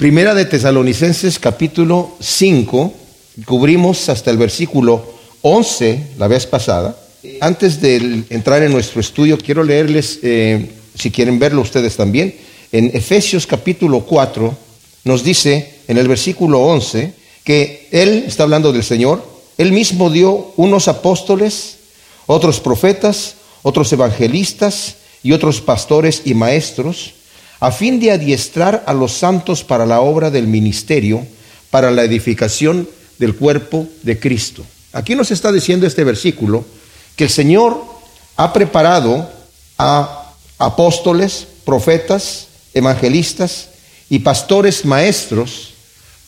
[0.00, 2.94] Primera de Tesalonicenses capítulo 5,
[3.44, 5.04] cubrimos hasta el versículo
[5.42, 6.96] 11 la vez pasada.
[7.42, 12.34] Antes de entrar en nuestro estudio, quiero leerles, eh, si quieren verlo ustedes también,
[12.72, 14.56] en Efesios capítulo 4
[15.04, 17.12] nos dice en el versículo 11
[17.44, 19.22] que Él, está hablando del Señor,
[19.58, 21.76] Él mismo dio unos apóstoles,
[22.24, 27.12] otros profetas, otros evangelistas y otros pastores y maestros,
[27.60, 31.26] a fin de adiestrar a los santos para la obra del ministerio,
[31.70, 34.64] para la edificación del cuerpo de Cristo.
[34.92, 36.64] Aquí nos está diciendo este versículo
[37.16, 37.84] que el Señor
[38.36, 39.30] ha preparado
[39.78, 43.68] a apóstoles, profetas, evangelistas
[44.08, 45.74] y pastores maestros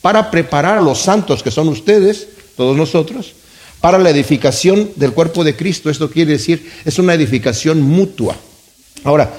[0.03, 3.33] para preparar a los santos que son ustedes, todos nosotros,
[3.81, 5.89] para la edificación del cuerpo de Cristo.
[5.89, 8.37] Esto quiere decir, es una edificación mutua.
[9.03, 9.33] Ahora,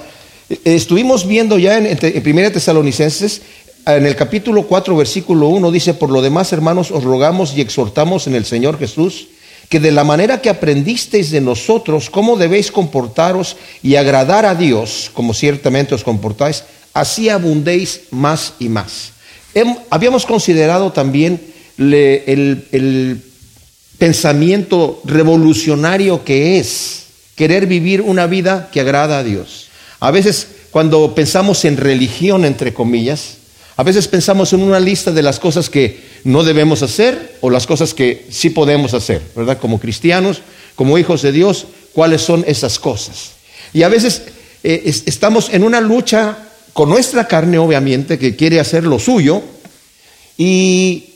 [0.64, 3.42] estuvimos viendo ya en, 1 Tesalonicenses,
[3.86, 8.26] en el capítulo 4, versículo 1, dice, por lo demás, hermanos, os rogamos y exhortamos
[8.26, 9.28] en el Señor Jesús,
[9.68, 15.10] que de la manera que aprendisteis de nosotros cómo debéis comportaros y agradar a Dios,
[15.14, 19.12] como ciertamente os comportáis, así abundéis más y más.
[19.90, 21.40] habíamos considerado también
[21.78, 23.22] el
[23.98, 27.04] pensamiento revolucionario que es
[27.36, 29.68] querer vivir una vida que agrada a Dios.
[30.04, 33.38] A veces cuando pensamos en religión, entre comillas,
[33.74, 37.66] a veces pensamos en una lista de las cosas que no debemos hacer o las
[37.66, 39.56] cosas que sí podemos hacer, ¿verdad?
[39.58, 40.42] Como cristianos,
[40.74, 43.30] como hijos de Dios, ¿cuáles son esas cosas?
[43.72, 44.24] Y a veces
[44.62, 46.36] eh, estamos en una lucha
[46.74, 49.40] con nuestra carne, obviamente, que quiere hacer lo suyo,
[50.36, 51.14] y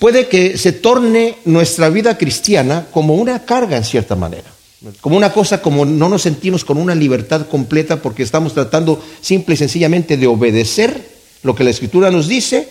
[0.00, 4.57] puede que se torne nuestra vida cristiana como una carga en cierta manera.
[5.00, 9.54] Como una cosa, como no nos sentimos con una libertad completa porque estamos tratando simple
[9.54, 11.08] y sencillamente de obedecer
[11.42, 12.68] lo que la Escritura nos dice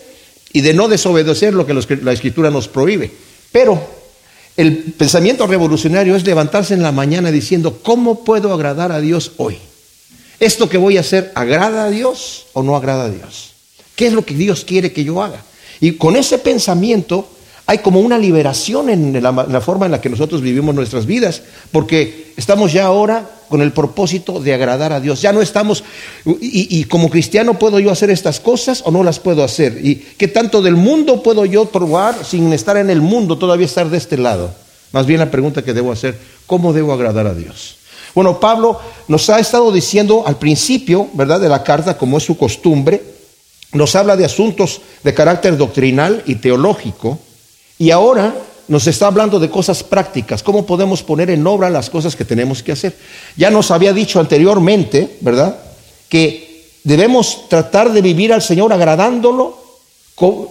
[0.53, 3.11] y de no desobedecer lo que la Escritura nos prohíbe.
[3.51, 3.81] Pero
[4.55, 9.57] el pensamiento revolucionario es levantarse en la mañana diciendo, ¿cómo puedo agradar a Dios hoy?
[10.39, 13.51] ¿Esto que voy a hacer agrada a Dios o no agrada a Dios?
[13.95, 15.43] ¿Qué es lo que Dios quiere que yo haga?
[15.79, 17.27] Y con ese pensamiento
[17.69, 22.31] hay como una liberación en la, forma en la que nosotros vivimos nuestras vidas, porque
[22.37, 25.21] estamos ya ahora con el propósito de agradar a Dios.
[25.21, 25.83] Ya no estamos,
[26.39, 29.85] y, como cristiano puedo yo hacer estas cosas o no las puedo hacer.
[29.85, 33.89] ¿Y qué tanto del mundo puedo yo probar sin estar en el mundo, todavía estar
[33.89, 34.49] de este lado?
[34.93, 37.75] Más bien la pregunta que debo hacer, ¿cómo debo agradar a Dios?
[38.15, 38.79] Bueno, Pablo
[39.09, 43.03] nos ha estado diciendo al principio, ¿verdad?, de la carta, como es su costumbre,
[43.73, 47.19] nos habla de asuntos de carácter doctrinal y teológico,
[47.77, 48.33] y ahora
[48.67, 52.61] nos está hablando de cosas prácticas, cómo podemos poner en obra las cosas que tenemos
[52.61, 52.95] que hacer.
[53.37, 55.57] Ya nos había dicho anteriormente, ¿verdad?
[56.09, 59.57] Que debemos tratar de vivir al Señor agradándolo,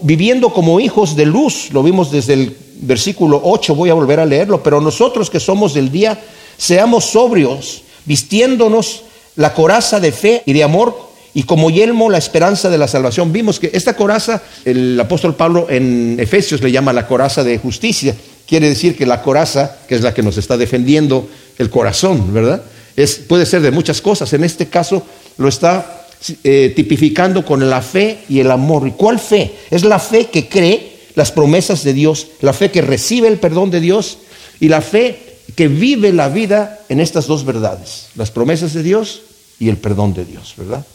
[0.03, 1.71] viviendo como hijos de luz.
[1.73, 5.75] Lo vimos desde el versículo 8, voy a volver a leerlo, pero nosotros que somos
[5.75, 6.19] del día,
[6.57, 9.03] seamos sobrios, vistiéndonos
[9.35, 11.06] la coraza de fe y de amor
[11.37, 13.31] y como yelmo la esperanza de la salvación.
[13.31, 18.17] Vimos que esta coraza, el apóstol Pablo en Efesios le llama la coraza de justicia.
[18.49, 22.63] Quiere decir que la coraza, que es la que nos está defendiendo el corazón, ¿verdad?
[22.97, 24.33] Es, puede ser de muchas cosas.
[24.33, 26.07] En este caso lo está
[26.43, 28.89] eh, tipificando con la fe y el amor.
[28.89, 29.57] ¿Y cuál fe?
[29.71, 33.71] Es la fe que cree las promesas de Dios, la fe que recibe el perdón
[33.71, 34.17] de Dios
[34.59, 35.19] y la fe
[35.55, 39.21] que vive la vida en estas dos verdades, las promesas de Dios
[39.61, 40.87] y el perdón de Dios, ¿verdad?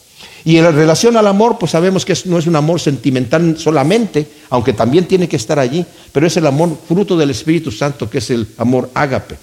[0.43, 4.73] Y en relación al amor, pues sabemos que no es un amor sentimental solamente, aunque
[4.73, 8.29] también tiene que estar allí, pero es el amor fruto del Espíritu Santo, que es
[8.31, 9.37] el amor ágape.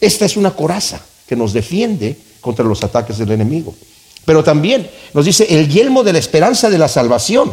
[0.00, 3.74] Esta es una coraza que nos defiende contra los ataques del enemigo.
[4.24, 7.52] Pero también nos dice el yelmo de la esperanza de la salvación.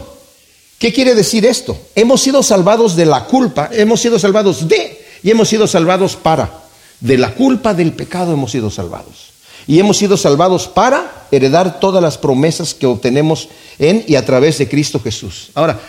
[0.78, 1.78] ¿Qué quiere decir esto?
[1.96, 6.62] Hemos sido salvados de la culpa, hemos sido salvados de, y hemos sido salvados para.
[7.00, 9.32] De la culpa del pecado hemos sido salvados.
[9.68, 13.50] Y hemos sido salvados para heredar todas las promesas que obtenemos
[13.80, 15.50] en y a través de Cristo Jesús.
[15.54, 15.80] Ahora,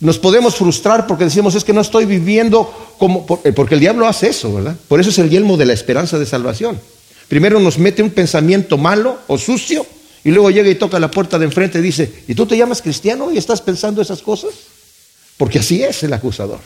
[0.00, 4.06] nos podemos frustrar porque decimos es que no estoy viviendo como, eh, porque el diablo
[4.06, 4.76] hace eso, ¿verdad?
[4.88, 6.78] Por eso es el yelmo de la esperanza de salvación.
[7.28, 9.86] Primero nos mete un pensamiento malo o sucio
[10.22, 12.82] y luego llega y toca la puerta de enfrente y dice, ¿y tú te llamas
[12.82, 14.50] cristiano y estás pensando esas cosas?
[15.36, 16.60] Porque así es el acusador.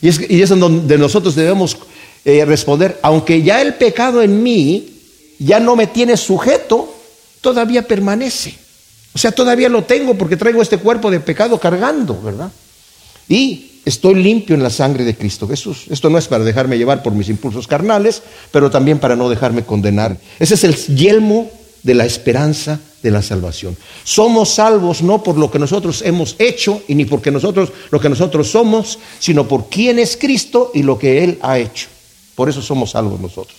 [0.00, 1.76] Y es, y donde nosotros debemos
[2.24, 4.97] eh, responder, aunque ya el pecado en mí
[5.38, 6.92] ya no me tiene sujeto,
[7.40, 8.54] todavía permanece.
[9.14, 12.50] O sea, todavía lo tengo porque traigo este cuerpo de pecado cargando, ¿verdad?
[13.28, 15.84] Y estoy limpio en la sangre de Cristo Jesús.
[15.90, 19.64] Esto no es para dejarme llevar por mis impulsos carnales, pero también para no dejarme
[19.64, 20.16] condenar.
[20.38, 21.50] Ese es el yelmo
[21.82, 23.76] de la esperanza de la salvación.
[24.04, 28.08] Somos salvos no por lo que nosotros hemos hecho y ni porque nosotros lo que
[28.08, 31.88] nosotros somos, sino por quién es Cristo y lo que él ha hecho.
[32.34, 33.58] Por eso somos salvos nosotros.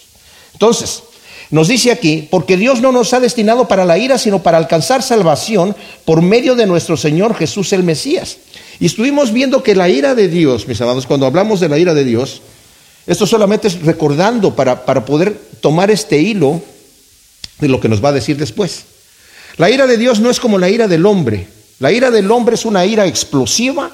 [0.54, 1.04] Entonces,
[1.52, 5.02] nos dice aquí, porque Dios no nos ha destinado para la ira, sino para alcanzar
[5.02, 5.76] salvación
[6.06, 8.38] por medio de nuestro Señor Jesús el Mesías.
[8.80, 11.96] Y estuvimos viendo que la ira de Dios, mis amados, cuando hablamos de la ira
[11.96, 12.42] de Dios,
[13.08, 16.62] esto solamente es recordando para, para poder tomar este hilo
[17.60, 18.86] de lo que nos va a decir después.
[19.58, 21.48] La ira de Dios no es como la ira del hombre.
[21.80, 23.92] La ira del hombre es una ira explosiva,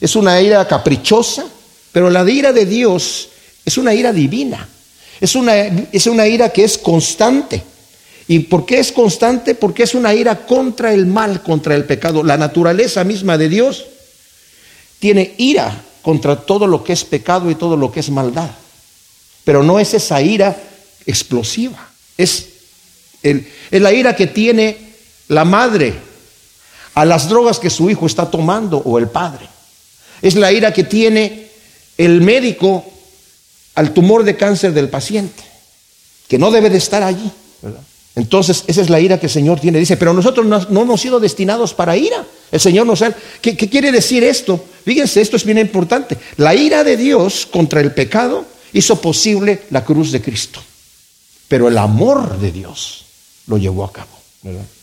[0.00, 1.46] es una ira caprichosa,
[1.92, 3.28] pero la ira de Dios
[3.64, 4.68] es una ira divina.
[5.20, 7.62] Es una, es una ira que es constante.
[8.28, 9.54] ¿Y por qué es constante?
[9.54, 12.22] Porque es una ira contra el mal, contra el pecado.
[12.22, 13.86] La naturaleza misma de Dios
[14.98, 18.50] tiene ira contra todo lo que es pecado y todo lo que es maldad.
[19.44, 20.56] Pero no es esa ira
[21.06, 21.88] explosiva.
[22.18, 22.48] Es,
[23.22, 24.76] el, es la ira que tiene
[25.28, 25.94] la madre
[26.94, 29.46] a las drogas que su hijo está tomando o el padre.
[30.22, 31.48] Es la ira que tiene
[31.98, 32.84] el médico
[33.76, 35.44] al tumor de cáncer del paciente,
[36.26, 37.30] que no debe de estar allí.
[38.16, 39.78] Entonces, esa es la ira que el Señor tiene.
[39.78, 42.24] Dice, pero nosotros no, hemos sido destinados para ira.
[42.50, 43.14] El Señor nos ha...
[43.42, 44.64] ¿Qué, ¿Qué quiere decir esto?
[44.84, 46.16] Fíjense, esto es bien importante.
[46.38, 50.60] La ira de Dios contra el pecado hizo posible la cruz de Cristo.
[51.48, 53.04] Pero el amor de Dios
[53.46, 54.15] lo llevó a cabo.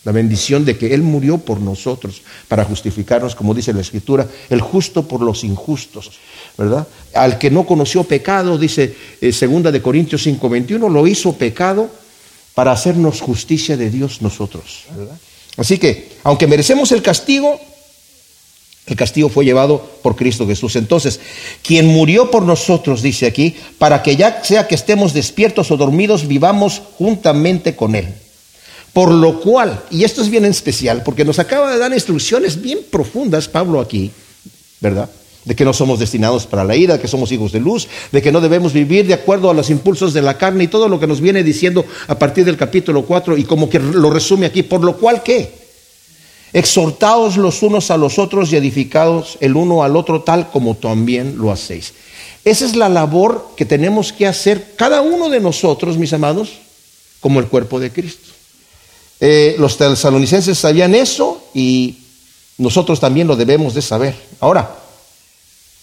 [0.04, 4.60] La bendición de que Él murió por nosotros para justificarnos, como dice la Escritura, el
[4.60, 6.12] justo por los injustos,
[6.58, 6.86] ¿verdad?
[7.14, 11.88] Al que no conoció pecado, dice eh, segunda de Corintios 5:21, lo hizo pecado
[12.54, 14.84] para hacernos justicia de Dios nosotros,
[15.56, 17.60] Así que, aunque merecemos el castigo,
[18.86, 20.74] el castigo fue llevado por Cristo Jesús.
[20.74, 21.20] Entonces,
[21.62, 26.26] quien murió por nosotros, dice aquí, para que ya sea que estemos despiertos o dormidos,
[26.26, 28.14] vivamos juntamente con Él.
[28.94, 32.78] Por lo cual, y esto es bien especial, porque nos acaba de dar instrucciones bien
[32.92, 34.12] profundas Pablo aquí,
[34.80, 35.10] ¿verdad?
[35.44, 38.22] De que no somos destinados para la ira, de que somos hijos de luz, de
[38.22, 41.00] que no debemos vivir de acuerdo a los impulsos de la carne y todo lo
[41.00, 44.62] que nos viene diciendo a partir del capítulo 4 y como que lo resume aquí.
[44.62, 45.52] Por lo cual, ¿qué?
[46.52, 51.36] Exhortaos los unos a los otros y edificados el uno al otro tal como también
[51.36, 51.94] lo hacéis.
[52.44, 56.60] Esa es la labor que tenemos que hacer cada uno de nosotros, mis amados,
[57.18, 58.34] como el cuerpo de Cristo.
[59.20, 61.98] Eh, los tesalonicenses sabían eso y
[62.58, 64.14] nosotros también lo debemos de saber.
[64.40, 64.76] Ahora,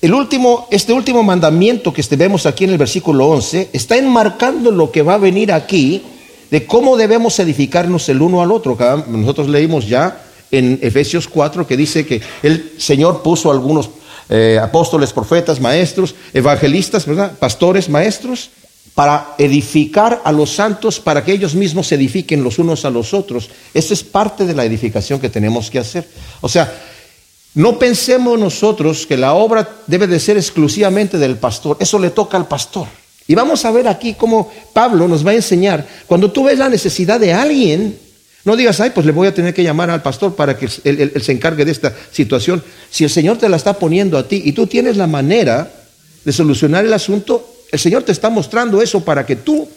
[0.01, 4.91] el último, este último mandamiento que vemos aquí en el versículo 11 está enmarcando lo
[4.91, 6.03] que va a venir aquí
[6.49, 8.77] de cómo debemos edificarnos el uno al otro.
[9.07, 13.89] Nosotros leímos ya en Efesios 4 que dice que el Señor puso algunos
[14.29, 17.37] eh, apóstoles, profetas, maestros, evangelistas, ¿verdad?
[17.37, 18.49] pastores, maestros,
[18.95, 23.13] para edificar a los santos, para que ellos mismos se edifiquen los unos a los
[23.13, 23.49] otros.
[23.73, 26.07] Esa es parte de la edificación que tenemos que hacer.
[26.41, 26.71] O sea,
[27.53, 32.38] no pensemos nosotros que la obra debe de ser exclusivamente del pastor, eso le toca
[32.38, 32.88] al pastor.
[33.27, 36.69] Y vamos a ver aquí cómo Pablo nos va a enseñar, cuando tú ves la
[36.69, 37.97] necesidad de alguien,
[38.43, 41.11] no digas, ay, pues le voy a tener que llamar al pastor para que él,
[41.13, 42.63] él se encargue de esta situación.
[42.89, 45.71] Si el Señor te la está poniendo a ti y tú tienes la manera
[46.23, 49.68] de solucionar el asunto, el Señor te está mostrando eso para que tú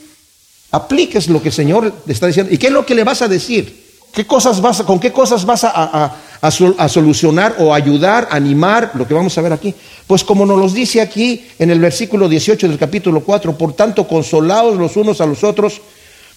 [0.70, 2.52] apliques lo que el Señor te está diciendo.
[2.52, 3.84] ¿Y qué es lo que le vas a decir?
[4.12, 9.14] ¿Qué cosas vas ¿Con qué cosas vas a, a, solucionar o ayudar, animar lo que
[9.14, 9.74] vamos a ver aquí?
[10.06, 14.06] Pues como nos lo dice aquí en el versículo 18 del capítulo 4, por tanto,
[14.06, 15.80] consolaos los unos a los otros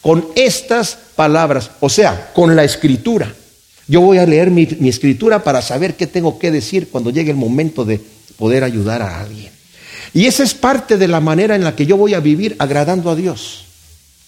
[0.01, 3.34] con estas palabras, o sea, con la escritura.
[3.88, 7.38] Yo voy a leer mi escritura para saber qué tengo que decir cuando llegue el
[7.38, 8.01] momento de
[8.38, 9.56] poder ayudar a alguien.
[10.17, 13.12] Y esa es parte de la manera en la que yo voy a vivir agradando
[13.12, 13.65] a Dios.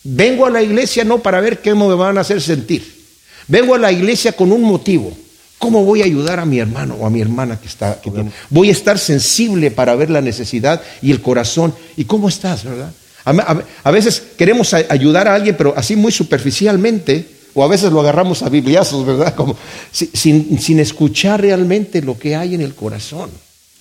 [0.03, 2.83] Vengo a la iglesia no para ver qué me van a hacer sentir.
[3.47, 5.11] Vengo a la iglesia con un motivo.
[5.57, 7.99] ¿Cómo voy a ayudar a mi hermano o a mi hermana que está?
[8.51, 11.73] Voy a estar sensible para ver la necesidad y el corazón.
[11.97, 12.91] ¿Y cómo estás, verdad?
[13.25, 18.43] A, veces queremos ayudar a alguien, pero así muy superficialmente, o a veces lo agarramos
[18.43, 19.33] a bibliazos, ¿verdad?
[19.33, 19.57] Como
[19.91, 23.31] sin, sin escuchar realmente lo que hay en el corazón.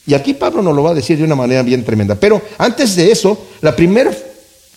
[0.09, 2.15] Y aquí Pablo nos lo va a decir de una manera bien tremenda.
[2.15, 4.11] Pero antes de eso, la primera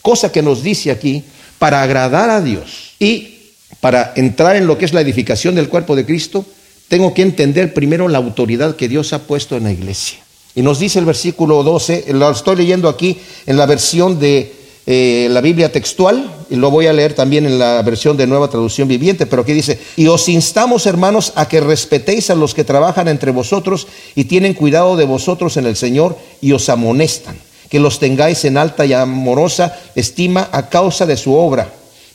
[0.01, 1.23] cosa que nos dice aquí,
[1.57, 3.38] para agradar a Dios y
[3.79, 6.45] para entrar en lo que es la edificación del cuerpo de Cristo,
[6.89, 10.19] tengo que entender primero la autoridad que Dios ha puesto en la iglesia.
[10.53, 14.53] Y nos dice el versículo 12, lo estoy leyendo aquí en la versión de
[14.85, 18.50] eh, la Biblia textual, y lo voy a leer también en la versión de nueva
[18.50, 22.63] traducción viviente, pero aquí dice, y os instamos hermanos a que respetéis a los que
[22.63, 27.38] trabajan entre vosotros y tienen cuidado de vosotros en el Señor y os amonestan,
[27.69, 31.71] que los tengáis en alta y amorosa estima a causa de su obra,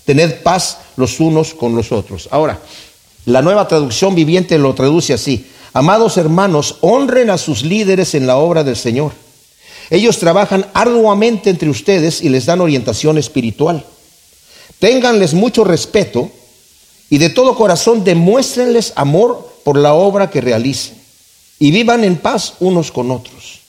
[0.07, 2.29] Tened paz los unos con los otros.
[2.31, 2.61] Ahora,
[3.27, 5.47] la nueva traducción viviente lo traduce así.
[5.73, 9.13] Amados hermanos, honren a sus líderes en la obra del Señor.
[9.91, 13.85] Ellos trabajan arduamente entre ustedes y les dan orientación espiritual.
[14.79, 16.31] Ténganles mucho respeto
[17.09, 20.97] y de todo corazón demuéstrenles amor por la obra que realicen
[21.59, 23.61] y vivan en paz unos con otros.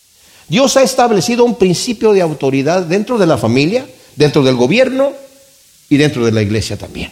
[0.47, 5.11] Dios ha establecido un principio de autoridad dentro de la familia, dentro del gobierno
[5.89, 7.11] y dentro de la iglesia también.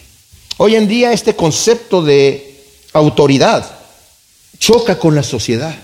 [0.57, 3.79] Hoy en día este concepto de autoridad
[4.57, 5.75] choca con la sociedad.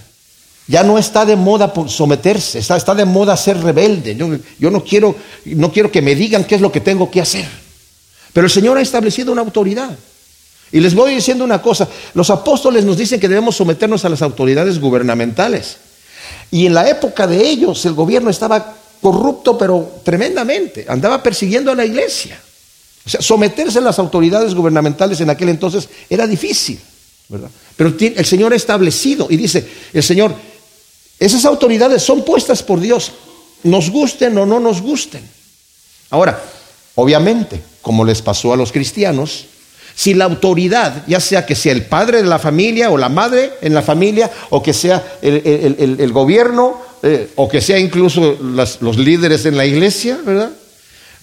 [0.72, 4.16] Ya no está de moda someterse, está, está de moda ser rebelde.
[4.16, 5.14] Yo, no, quiero,
[5.44, 7.46] no quiero que me digan qué es lo que tengo que hacer.
[8.32, 9.94] Pero el Señor ha establecido una autoridad.
[10.72, 14.22] Y les voy diciendo una cosa, los apóstoles nos dicen que debemos someternos a las
[14.22, 15.76] autoridades gubernamentales.
[16.52, 21.76] Y en la época de ellos el gobierno estaba corrupto, pero tremendamente, andaba persiguiendo a
[21.76, 22.40] la iglesia.
[23.06, 26.80] O sea, someterse a las autoridades gubernamentales en aquel entonces era difícil,
[27.28, 27.50] ¿verdad?
[27.76, 30.34] Pero el Señor ha establecido y dice, el Señor,
[31.22, 33.12] esas autoridades son puestas por Dios,
[33.64, 35.22] nos gusten o no nos gusten.
[36.10, 36.42] Ahora,
[36.96, 39.46] obviamente, como les pasó a los cristianos,
[39.94, 43.52] si la autoridad, ya sea que sea el padre de la familia o la madre
[43.62, 49.46] en la familia, o que sea el, gobierno, eh, o que sea incluso los líderes
[49.46, 50.52] en la iglesia, ¿verdad?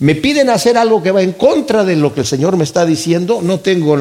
[0.00, 2.86] Me piden hacer algo que va en contra de lo que el Señor me está
[2.86, 3.98] diciendo, no tengo,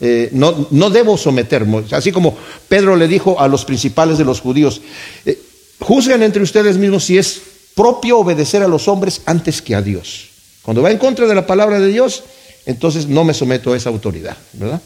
[0.00, 1.84] eh, no, no, debo someterme.
[1.92, 2.36] Así como
[2.68, 4.82] Pedro le dijo a los principales de los judíos,
[5.24, 5.40] eh,
[5.78, 7.40] juzguen entre ustedes mismos si es
[7.74, 10.28] propio obedecer a los hombres antes que a Dios.
[10.60, 12.22] Cuando va en contra de la palabra de Dios,
[12.66, 14.82] entonces no me someto a esa autoridad, ¿verdad?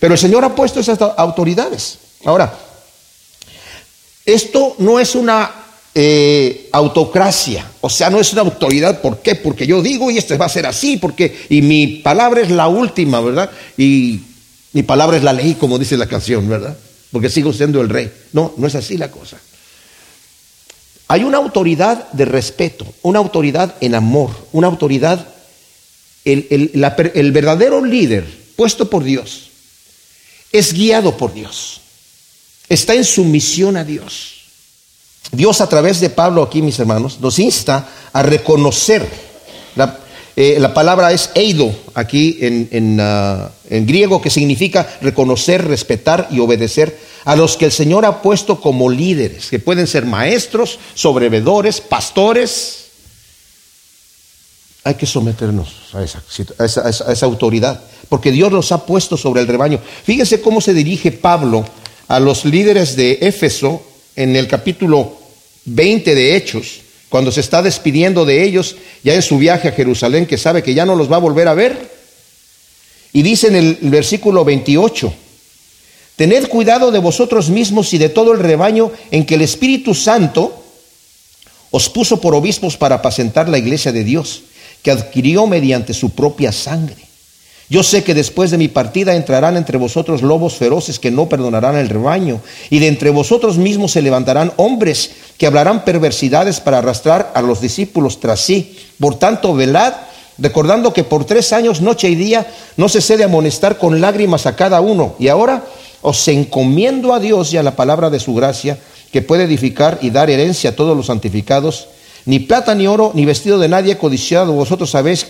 [0.00, 1.98] Pero el Señor ha puesto esas autoridades.
[2.24, 2.58] Ahora,
[4.24, 5.65] esto no es una
[5.98, 9.34] eh, autocracia, o sea, no es una autoridad, ¿por qué?
[9.34, 12.68] Porque yo digo y esto va a ser así, porque, y mi palabra es la
[12.68, 13.50] última, ¿verdad?
[13.78, 14.20] Y
[14.72, 16.76] mi palabra es la ley, como dice la canción, ¿verdad?
[17.10, 18.12] Porque sigo siendo el rey.
[18.34, 19.38] No, no es así la cosa.
[21.08, 25.26] Hay una autoridad de respeto, una autoridad en amor, una autoridad
[26.26, 28.26] el, verdadero líder
[28.56, 29.50] puesto por Dios
[30.52, 31.80] es guiado por Dios.
[32.68, 34.35] Está en sumisión a Dios.
[35.32, 39.06] Dios a través de Pablo aquí, mis hermanos, nos insta a reconocer.
[39.74, 39.98] La,
[40.36, 46.98] eh, palabra es eido aquí en, ah, en, griego, que significa reconocer, respetar y obedecer
[47.24, 52.86] a los que el Señor ha puesto como líderes, que pueden ser maestros, sobrevedores, pastores,
[54.86, 59.80] hay que someternos a esa, autoridad, porque Dios los ha puesto sobre el rebaño.
[60.04, 61.64] Fíjense cómo se dirige Pablo
[62.06, 63.82] a los líderes de Éfeso
[64.16, 65.18] en el capítulo
[65.66, 70.26] 20 de Hechos, cuando se está despidiendo de ellos ya en su viaje a Jerusalén,
[70.26, 71.90] que sabe que ya no los va a volver a ver.
[73.12, 75.12] Y dice en el versículo 28,
[76.16, 80.64] tened cuidado de vosotros mismos y de todo el rebaño en que el Espíritu Santo
[81.70, 84.42] os puso por obispos para apacentar la iglesia de Dios
[84.82, 87.06] que adquirió mediante su propia sangre.
[87.68, 91.76] Yo sé que después de mi partida entrarán entre vosotros lobos feroces que no perdonarán
[91.76, 97.32] el rebaño, y de entre vosotros mismos se levantarán hombres que hablarán perversidades para arrastrar
[97.34, 98.78] a los discípulos tras sí.
[99.00, 99.94] Por tanto, velad,
[100.38, 102.46] recordando que por tres años, noche y día,
[102.76, 105.16] no se cede amonestar con lágrimas a cada uno.
[105.18, 105.64] Y ahora
[106.02, 108.78] os encomiendo a Dios y a la palabra de su gracia,
[109.10, 111.88] que puede edificar y dar herencia a todos los santificados
[112.26, 114.52] ni plata ni oro, ni vestido de nadie codiciado.
[114.52, 115.26] Vosotros sabéis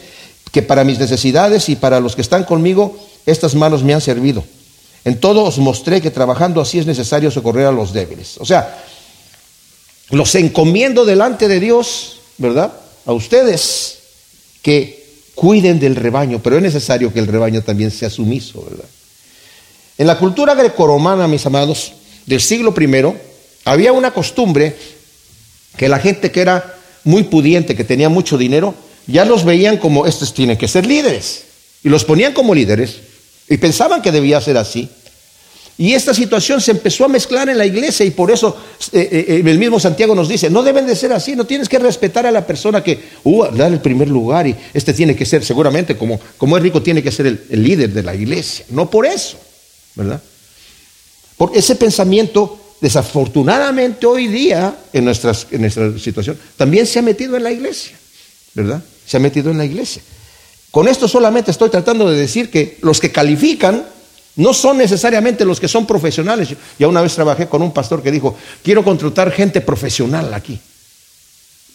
[0.57, 2.97] que para mis necesidades y para los que están conmigo,
[3.27, 4.43] estas manos me han servido.
[5.05, 8.39] En todo os mostré que trabajando así es necesario socorrer a los débiles.
[8.39, 8.83] O sea,
[10.09, 12.73] los encomiendo delante de Dios, ¿verdad?
[13.05, 13.99] A ustedes
[14.63, 18.89] que cuiden del rebaño, pero es necesario que el rebaño también sea sumiso, ¿verdad?
[19.99, 21.93] En la cultura grecorromana, mis amados,
[22.25, 23.15] del siglo I,
[23.67, 24.75] había una costumbre
[25.77, 28.75] que la gente que era muy pudiente, que tenía mucho dinero,
[29.07, 31.45] ya los veían como estos tienen que ser líderes.
[31.83, 32.97] Y los ponían como líderes.
[33.49, 34.89] Y pensaban que debía ser así.
[35.79, 38.57] Y esta situación se empezó a mezclar en la iglesia y por eso
[38.93, 41.69] eh, eh, eh, el mismo Santiago nos dice, no deben de ser así, no tienes
[41.69, 45.27] que respetar a la persona que, uh, da el primer lugar y este tiene que
[45.27, 48.65] ser, seguramente como, como es rico, tiene que ser el, el líder de la iglesia.
[48.71, 49.39] No por eso,
[49.95, 50.23] ¿verdad?
[51.37, 57.37] Porque ese pensamiento desafortunadamente hoy día, en, nuestras, en nuestra situación, también se ha metido
[57.37, 57.99] en la iglesia,
[58.55, 58.83] ¿verdad?
[59.07, 60.03] Se ha metido en la iglesia.
[60.71, 63.87] Con esto solamente estoy tratando de decir que los que califican
[64.37, 66.49] no son necesariamente los que son profesionales.
[66.79, 70.61] Ya una vez trabajé con un pastor que dijo, quiero contratar gente profesional aquí.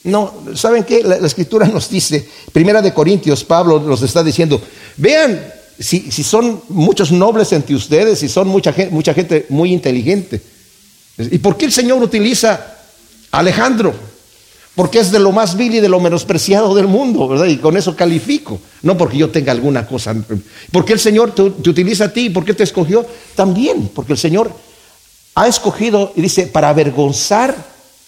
[0.04, 1.04] No, ¿saben qué?
[1.04, 4.62] La, escritura nos dice, Primera de Corintios, Pablo nos está diciendo,
[4.98, 5.42] vean
[5.80, 10.42] si, son muchos nobles entre ustedes, si son mucha gente, mucha gente muy inteligente.
[11.18, 12.78] ¿Y por qué el Señor utiliza
[13.32, 14.11] Alejandro?
[14.76, 17.46] Porque es de lo más vil y de lo menospreciado del mundo, ¿verdad?
[17.46, 18.60] Y con eso califico.
[18.82, 20.16] No porque yo tenga alguna cosa.
[20.72, 22.30] Porque el Señor te, utiliza a ti?
[22.30, 23.06] ¿Por qué te escogió?
[23.36, 24.52] También, porque el Señor
[25.36, 27.56] ha escogido, y dice, para avergonzar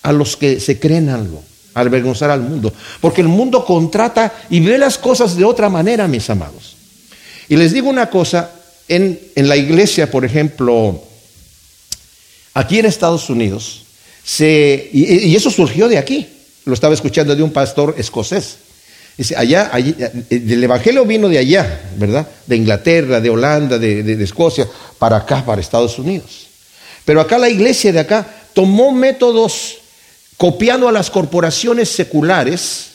[0.02, 1.44] a los que se creen algo
[1.74, 2.72] avergonzar al mundo.
[3.02, 6.76] Porque el mundo contrata y ve las cosas de otra manera, mis amados.
[7.50, 8.52] Y les digo una cosa,
[8.88, 11.02] en, la iglesia, por ejemplo,
[12.54, 13.84] aquí en Estados Unidos,
[14.24, 16.28] se, y, eso surgió de aquí,
[16.66, 18.58] lo estaba escuchando de un pastor escocés.
[19.18, 19.72] Dice, allá,
[20.30, 22.28] el Evangelio vino de allá, ¿verdad?
[22.48, 24.68] De Inglaterra, de Holanda, de Escocia,
[24.98, 26.48] para acá, para Estados Unidos.
[27.06, 29.78] Pero acá la iglesia de acá tomó métodos
[30.38, 32.88] copiando a las corporaciones seculares,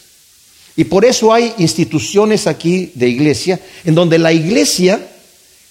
[0.77, 5.01] y por eso hay instituciones aquí de iglesia, en donde la iglesia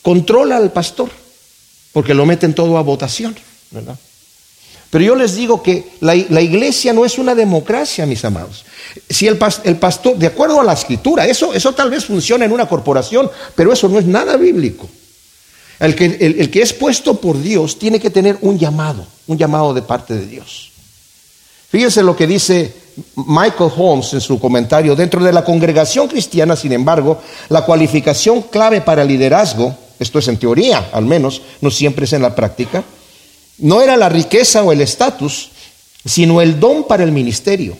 [0.01, 1.10] controla al pastor,
[1.92, 3.36] porque lo meten todo a votación,
[3.72, 3.98] ¿verdad?
[4.89, 8.65] Pero yo les digo que la, iglesia no es una democracia, mis amados.
[9.10, 12.67] Si el, pastor, de acuerdo a la escritura, eso, eso tal vez funciona en una
[12.67, 14.88] corporación, pero eso no es nada bíblico.
[15.79, 19.74] El que, el que es puesto por Dios tiene que tener un llamado, un llamado
[19.74, 20.72] de parte de Dios.
[21.70, 22.74] Fíjense lo que dice
[23.15, 24.96] Michael Holmes en su comentario.
[24.96, 30.27] Dentro de la congregación cristiana, sin embargo, la cualificación clave para el liderazgo, esto es
[30.27, 32.84] en teoría al menos, no siempre es en la práctica,
[33.58, 35.50] no era la riqueza o el estatus,
[36.06, 37.78] sino el don para el ministerio.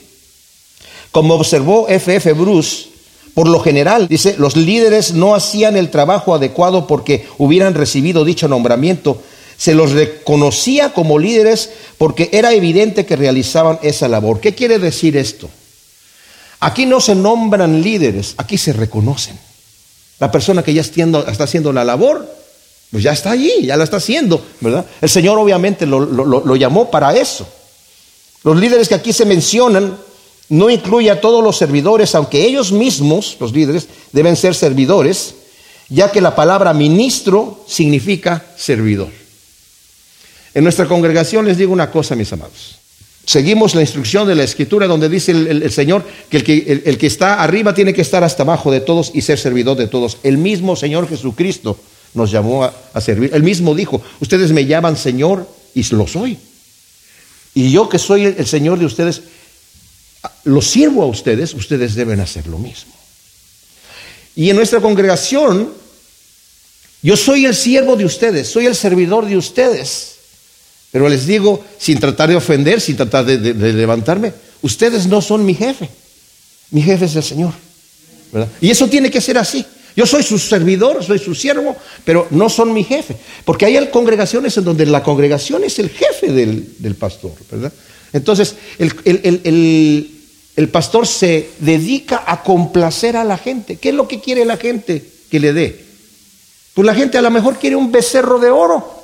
[1.12, 2.16] Como observó F.F.
[2.16, 2.34] F.
[2.34, 2.88] Bruce,
[3.34, 8.48] por lo general, dice, los líderes no hacían el trabajo adecuado porque hubieran recibido dicho
[8.48, 9.22] nombramiento,
[9.58, 14.40] se los reconocía como líderes porque era evidente que realizaban esa labor.
[14.40, 15.50] ¿Qué quiere decir esto?
[16.60, 19.38] Aquí no se nombran líderes, aquí se reconocen.
[20.20, 22.28] La persona que ya está haciendo la labor,
[22.92, 24.86] pues ya está allí, ya la está haciendo, ¿verdad?
[25.02, 27.48] El Señor obviamente lo, lo llamó para eso.
[28.44, 29.98] Los líderes que aquí se mencionan
[30.50, 35.36] no incluye a todos los servidores, aunque ellos mismos, los líderes, deben ser servidores,
[35.90, 39.10] ya que la palabra ministro significa servidor.
[40.54, 42.78] En nuestra congregación les digo una cosa, mis amados.
[43.26, 46.38] Seguimos la instrucción de la escritura donde dice el, Señor que,
[46.86, 49.88] el que, está arriba tiene que estar hasta abajo de todos y ser servidor de
[49.88, 50.18] todos.
[50.24, 51.78] El mismo Señor Jesucristo
[52.18, 53.32] nos llamó a, servir.
[53.34, 56.38] Él mismo dijo, ustedes me llaman Señor y lo soy.
[57.54, 59.22] Y yo que soy el Señor de ustedes,
[60.44, 62.94] lo sirvo a ustedes, ustedes deben hacer lo mismo.
[64.36, 65.74] Y en nuestra congregación,
[67.02, 70.16] yo soy el siervo de ustedes, soy el servidor de ustedes.
[70.92, 73.38] Pero les digo, sin tratar de ofender, sin tratar de,
[73.74, 75.90] levantarme, ustedes no son mi jefe.
[76.72, 77.54] Mi jefe es el Señor.
[78.62, 79.66] Y eso tiene que ser así.
[79.98, 83.18] Yo soy su servidor, soy su siervo, pero no son mi jefe.
[83.44, 87.74] Porque hay congregaciones en donde la congregación es el jefe del, pastor, ¿verdad?
[88.14, 88.94] Entonces, el,
[90.56, 93.78] el, pastor se dedica a complacer a la gente.
[93.78, 95.84] ¿Qué es lo que quiere la gente que le dé?
[96.76, 99.04] Pues la gente a lo mejor quiere un becerro de oro,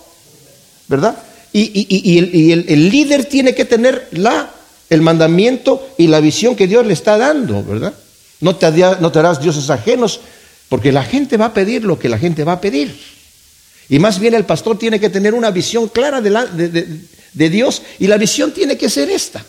[0.88, 1.18] ¿verdad?
[1.54, 4.52] Y, el, líder tiene que tener la,
[4.92, 7.96] el mandamiento y la visión que Dios le está dando, ¿verdad?
[8.42, 10.20] No te, no te harás dioses ajenos,
[10.74, 13.00] porque la gente va a pedir lo que la gente va a pedir.
[13.90, 18.18] Y más bien el pastor tiene que tener una visión clara de, Dios y la
[18.18, 19.46] visión tiene que ser esta.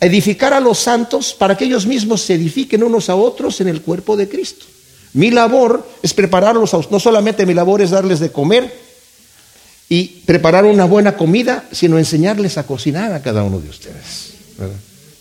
[0.00, 3.80] Edificar a los santos para que ellos mismos se edifiquen unos a otros en el
[3.80, 4.66] cuerpo de Cristo.
[5.14, 8.70] Mi labor es prepararlos, a, no solamente mi labor es darles de comer,
[9.88, 14.34] y preparar una buena comida, sino enseñarles a cocinar a cada uno de ustedes,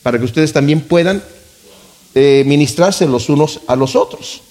[0.04, 1.24] para que ustedes también puedan
[2.16, 4.42] eh, ministrarse los unos a los otros.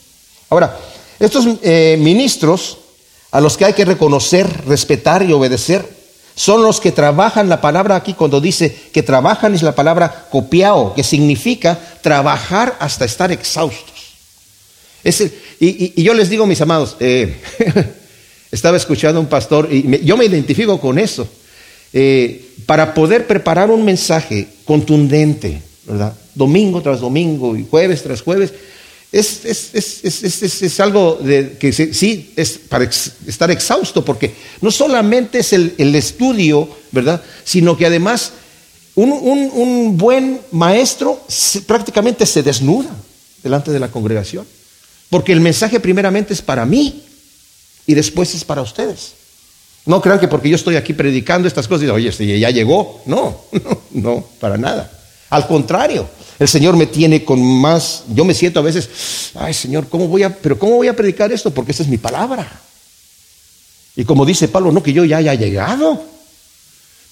[0.50, 0.76] Ahora,
[1.20, 2.78] estos eh, ministros
[3.30, 5.88] a los que hay que reconocer, respetar y obedecer,
[6.34, 10.92] son los que trabajan la palabra aquí cuando dice que trabajan es la palabra copiao,
[10.94, 14.16] que significa trabajar hasta estar exhaustos.
[15.60, 17.40] y, yo les digo, mis amados, eh,
[18.50, 21.26] Estaba escuchando a un pastor y yo me identifico con eso.
[22.66, 26.14] Para poder preparar un mensaje contundente, ¿verdad?
[26.34, 28.52] Domingo tras domingo y jueves tras jueves,
[29.12, 35.94] es, es, algo de, que sí es para estar exhausto, porque no solamente es el,
[35.94, 37.22] estudio, ¿verdad?
[37.44, 38.32] Sino que además
[38.94, 41.20] un, un buen maestro
[41.66, 42.90] prácticamente se desnuda
[43.42, 44.46] delante de la congregación,
[45.10, 47.04] porque el mensaje primeramente es para mí,
[47.86, 49.12] y después es para ustedes.
[49.84, 53.02] No crean que porque yo estoy aquí predicando estas cosas, oye, ya llegó.
[53.06, 53.36] No,
[53.90, 54.90] no, para nada.
[55.32, 56.06] Al contrario,
[56.38, 60.24] el Señor me tiene con más, yo me siento a veces, ay Señor, ¿cómo voy
[60.24, 61.50] a, pero cómo voy a predicar esto?
[61.50, 62.46] Porque esa es mi palabra.
[63.96, 66.02] Y como dice Pablo, no que yo ya haya llegado,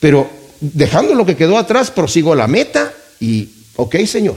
[0.01, 0.29] pero
[0.61, 4.37] dejando lo que quedó atrás, prosigo la meta y, ok Señor,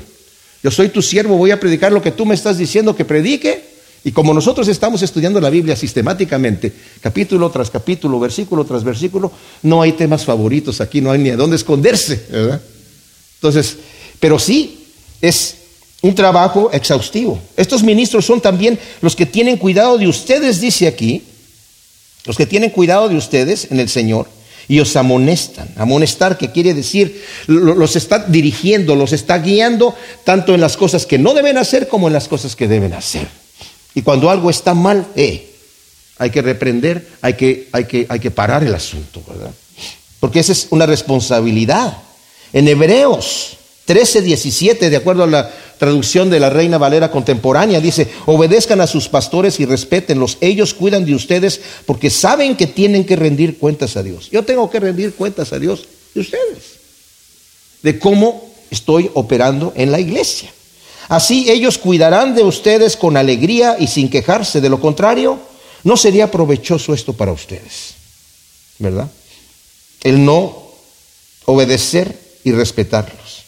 [0.63, 3.73] yo soy tu siervo, voy a predicar lo que tú me estás diciendo que predique.
[4.05, 9.29] Y como nosotros estamos estudiando la Biblia sistemáticamente, capítulo tras capítulo, versículo tras versículo,
[9.63, 12.61] no hay temas favoritos aquí, no hay ni a dónde esconderse, ¿verdad?
[13.43, 13.75] Entonces,
[14.21, 14.85] pero sí
[15.21, 15.55] es
[16.01, 17.41] un trabajo exhaustivo.
[17.57, 21.23] Estos ministros son también los que tienen cuidado de ustedes, dice aquí,
[22.23, 24.29] los que tienen cuidado de ustedes en el Señor
[24.69, 25.67] y os amonestan.
[25.75, 31.17] Amonestar, que quiere decir, los está dirigiendo, los está guiando tanto en las cosas que
[31.17, 33.27] no deben hacer como en las cosas que deben hacer.
[33.93, 35.51] Y cuando algo está mal, eh,
[36.17, 39.51] hay que reprender, hay que, hay, que, hay que parar el asunto, ¿verdad?
[40.21, 42.02] Porque esa es una responsabilidad.
[42.53, 48.07] En Hebreos 13, 17, de acuerdo a la traducción de la Reina Valera contemporánea, dice,
[48.25, 50.37] obedezcan a sus pastores y respétenlos.
[50.39, 54.29] Ellos cuidan de ustedes porque saben que tienen que rendir cuentas a Dios.
[54.31, 56.63] Yo tengo que rendir cuentas a Dios de ustedes,
[57.81, 60.49] de cómo estoy operando en la iglesia.
[61.09, 64.61] Así ellos cuidarán de ustedes con alegría y sin quejarse.
[64.61, 65.39] De lo contrario,
[65.83, 67.95] no sería provechoso esto para ustedes.
[68.79, 69.11] ¿Verdad?
[70.01, 70.63] El no
[71.45, 73.43] obedecer y respetarlos.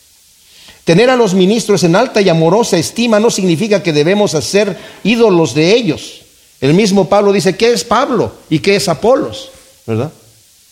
[0.84, 5.56] Tener a los ministros en alta y amorosa estima no significa que debemos hacer ídolos
[5.56, 6.22] de ellos.
[6.62, 9.50] El mismo Pablo dice, ¿qué es Pablo y qué es Apolos?
[9.88, 10.12] ¿Verdad?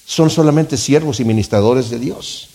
[0.06, 2.48] Son solamente siervos y ministradores de Dios.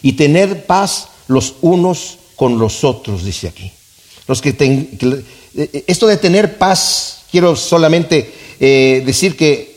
[0.00, 3.70] Y tener paz los unos con los otros, dice aquí.
[4.26, 9.67] Los que eh, esto de tener paz, quiero solamente eh, decir que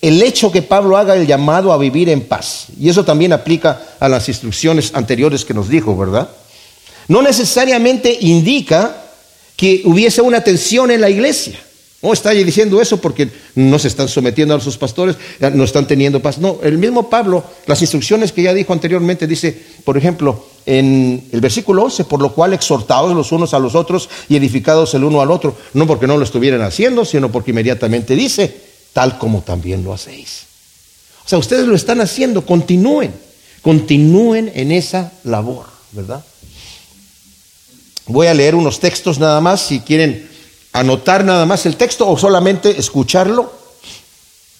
[0.00, 3.82] el hecho que Pablo haga el llamado a vivir en paz, y eso también aplica
[4.00, 6.30] a las instrucciones anteriores que nos dijo, ¿verdad?
[7.08, 8.96] No necesariamente indica
[9.56, 11.58] que hubiese una tensión en la iglesia.
[12.02, 15.16] No está diciendo eso porque no se están sometiendo a sus pastores,
[15.52, 16.38] no están teniendo paz.
[16.38, 21.42] No, el mismo Pablo, las instrucciones que ya dijo anteriormente, dice, por ejemplo, en el
[21.42, 25.20] versículo 11, por lo cual exhortados los unos a los otros y edificados el uno
[25.20, 29.84] al otro, no porque no lo estuvieran haciendo, sino porque inmediatamente dice, tal como también
[29.84, 30.44] lo hacéis.
[31.24, 33.14] O sea, ustedes lo están haciendo, continúen,
[33.62, 36.24] continúen en esa labor, ¿verdad?
[38.06, 40.28] Voy a leer unos textos nada más, si quieren
[40.72, 43.52] anotar nada más el texto o solamente escucharlo.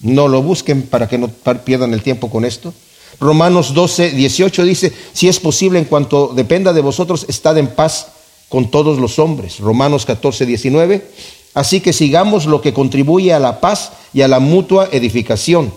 [0.01, 2.73] No lo busquen para que no pierdan el tiempo con esto.
[3.19, 8.07] Romanos 12, 18 dice, si es posible en cuanto dependa de vosotros, estad en paz
[8.49, 9.59] con todos los hombres.
[9.59, 11.07] Romanos 14, 19.
[11.55, 15.73] Así que sigamos lo que contribuye a la paz y a la mutua edificación.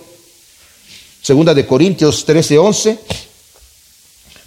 [1.21, 2.99] Segunda de Corintios 13, 11.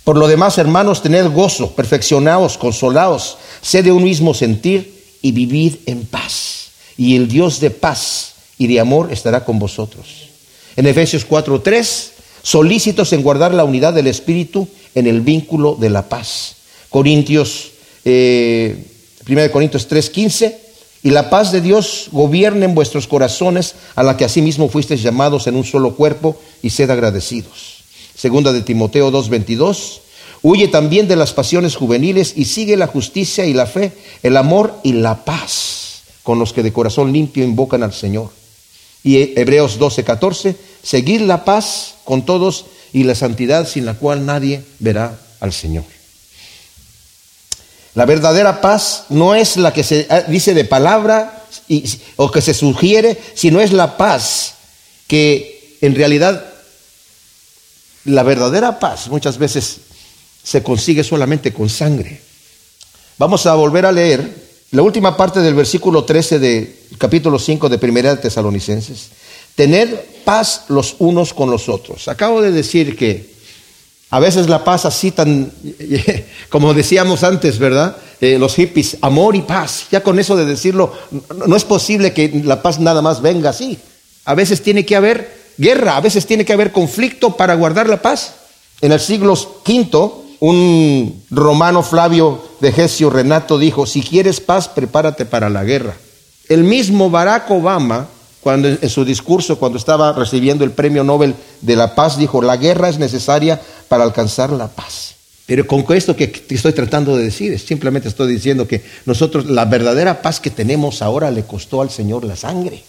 [0.04, 5.76] Por lo demás, hermanos, tened gozo, perfeccionaos, consolaos, sed de un mismo sentir y vivid
[5.86, 6.68] en paz.
[6.96, 10.28] Y el Dios de paz y de amor estará con vosotros.
[10.76, 12.12] En Efesios 4, 3
[12.46, 16.54] solícitos en guardar la unidad del Espíritu en el vínculo de la paz.
[16.90, 17.72] Corintios,
[18.04, 18.84] eh,
[19.26, 20.65] 1 Corintios 3:15,
[21.06, 25.46] y la paz de Dios gobierne en vuestros corazones, a la que asimismo fuisteis llamados
[25.46, 27.84] en un solo cuerpo, y sed agradecidos.
[28.16, 30.00] Segunda de Timoteo 2:22,
[30.42, 33.92] huye también de las pasiones juveniles y sigue la justicia y la fe,
[34.24, 38.30] el amor y la paz con los que de corazón limpio invocan al Señor.
[39.04, 44.64] Y Hebreos 12:14, seguir la paz con todos y la santidad sin la cual nadie
[44.80, 45.84] verá al Señor.
[47.96, 51.46] La verdadera paz no es la que se ah, dice de palabra
[52.16, 54.54] o que se sugiere, sino es la paz
[55.06, 56.44] que en realidad
[58.04, 59.78] la verdadera paz muchas veces
[60.42, 62.20] se consigue solamente con sangre.
[63.16, 67.78] Vamos a volver a leer la última parte del versículo 13 del capítulo 5 de
[67.78, 69.08] Primera de Tesalonicenses.
[69.54, 72.08] Tener paz los unos con los otros.
[72.08, 73.35] Acabo de decir que
[74.10, 75.50] a veces la paz así tan,
[76.48, 77.96] como decíamos antes, ¿verdad?
[78.20, 79.86] Eh, los hippies, amor y paz.
[79.90, 80.92] Ya con eso de decirlo,
[81.46, 83.78] no es posible que la paz nada más venga así.
[84.24, 88.00] A veces tiene que haber guerra, a veces tiene que haber conflicto para guardar la
[88.00, 88.34] paz.
[88.80, 95.24] En el siglo V, un romano Flavio de Gesio Renato dijo, si quieres paz, prepárate
[95.24, 95.96] para la guerra.
[96.48, 98.08] El mismo Barack Obama
[98.46, 102.56] cuando en su discurso, cuando estaba recibiendo el premio Nobel de la Paz, dijo, la
[102.56, 105.16] guerra es necesaria para alcanzar la paz.
[105.46, 110.22] Pero con esto que estoy tratando de decir, simplemente estoy diciendo que nosotros la verdadera
[110.22, 112.84] paz que tenemos ahora le costó al Señor la sangre,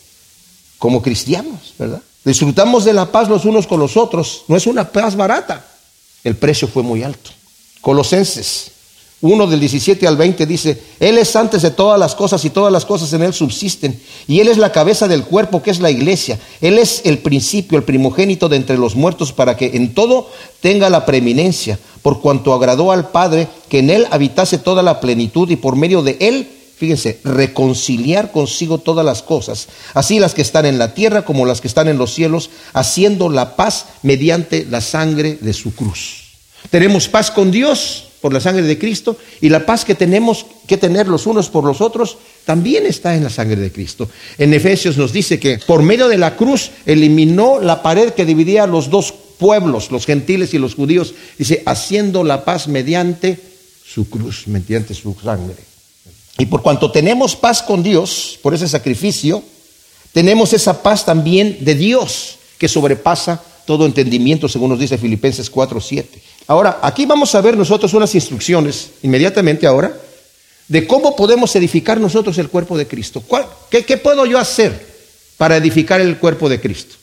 [0.78, 2.04] como cristianos, ¿verdad?
[2.24, 5.66] Disfrutamos de la paz los unos con los otros, no es una paz barata.
[6.24, 7.32] El precio fue muy alto.
[7.82, 8.74] Colosenses
[9.20, 12.72] 1 del 17 al 20 dice, Él es antes de todas las cosas y todas
[12.72, 14.00] las cosas en Él subsisten.
[14.28, 16.38] Y Él es la cabeza del cuerpo que es la iglesia.
[16.62, 20.30] Él es el principio, el primogénito de entre los muertos para que en todo
[20.62, 25.50] tenga la preeminencia, por cuanto agradó al Padre que en Él habitase toda la plenitud
[25.50, 30.68] y por medio de Él, fíjense, reconciliar consigo todas las cosas, así las que están
[30.68, 34.80] en la tierra como las que están en los cielos, haciendo la paz mediante la
[34.80, 36.28] sangre de su cruz.
[36.70, 40.78] Tenemos paz con Dios por la sangre de Cristo y la paz que tenemos que
[40.78, 44.10] tener los unos por los otros también está en la sangre de Cristo.
[44.38, 48.64] En Efesios nos dice que por medio de la cruz eliminó la pared que dividía
[48.64, 53.40] a los dos pueblos, los gentiles y los judíos, dice, haciendo la paz mediante
[53.86, 55.56] su cruz, mediante su sangre.
[56.40, 59.44] Y por cuanto tenemos paz con Dios, por ese sacrificio,
[60.14, 65.82] tenemos esa paz también de Dios que sobrepasa todo entendimiento, según nos dice Filipenses 4,
[65.82, 66.22] 7.
[66.48, 69.94] Ahora, aquí vamos a ver nosotros unas instrucciones, inmediatamente ahora,
[70.68, 73.22] de cómo podemos edificar nosotros el cuerpo de Cristo.
[73.70, 74.86] qué, qué, puedo yo hacer
[75.38, 76.96] para edificar el cuerpo de Cristo?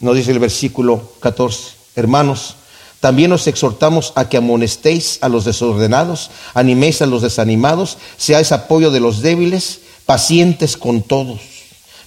[0.00, 2.56] Nos dice el versículo 14, hermanos,
[3.00, 8.90] también os exhortamos a que amonestéis a los desordenados, animéis a los desanimados, seáis apoyo
[8.90, 11.40] de los débiles, pacientes con todos.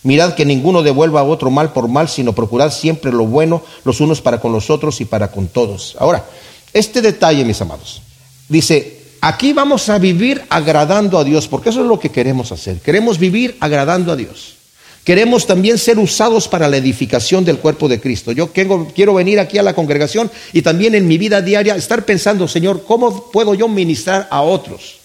[0.01, 4.01] Mirad que ninguno devuelva a otro mal por mal, sino procurad siempre lo bueno los
[4.01, 5.95] unos para con los otros y para con todos.
[5.99, 6.25] Ahora,
[6.73, 8.01] este detalle, mis amados,
[8.47, 12.79] dice, aquí vamos a vivir agradando a Dios, porque eso es lo que queremos hacer.
[12.79, 14.55] Queremos vivir agradando a Dios.
[15.03, 18.31] Queremos también ser usados para la edificación del cuerpo de Cristo.
[18.31, 22.47] Yo quiero venir aquí a la congregación y también en mi vida diaria estar pensando,
[22.47, 24.99] Señor, ¿cómo puedo yo ministrar a otros?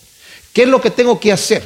[0.53, 1.62] ¿Qué es lo que tengo que hacer?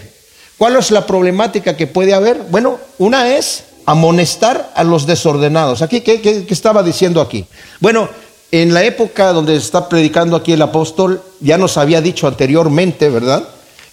[0.57, 2.43] ¿Cuál es la problemática que puede haber?
[2.51, 5.83] Bueno, una es amonestar a los desordenados.
[5.83, 7.47] Aquí, ¿qué, qué estaba diciendo aquí?
[7.81, 8.09] Bueno,
[8.51, 13.47] en la época donde está predicando aquí el apóstol, ya nos había dicho anteriormente, ¿verdad?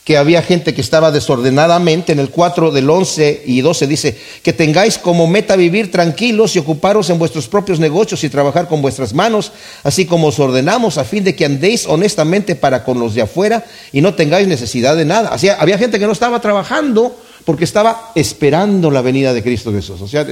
[0.06, 2.14] Que había gente que estaba desordenadamente.
[2.14, 6.60] En el 4 del 11 y 12 dice, que tengáis como meta vivir tranquilos y
[6.60, 9.52] ocuparos en vuestros propios negocios y trabajar con vuestras manos,
[9.84, 13.66] así como os ordenamos, a fin de que andéis honestamente para con los de afuera
[13.92, 15.36] y no tengáis necesidad de nada.
[15.60, 17.14] Había gente que no estaba trabajando
[17.44, 20.02] porque estaba esperando la venida de Cristo Jesús.
[20.02, 20.26] O sea,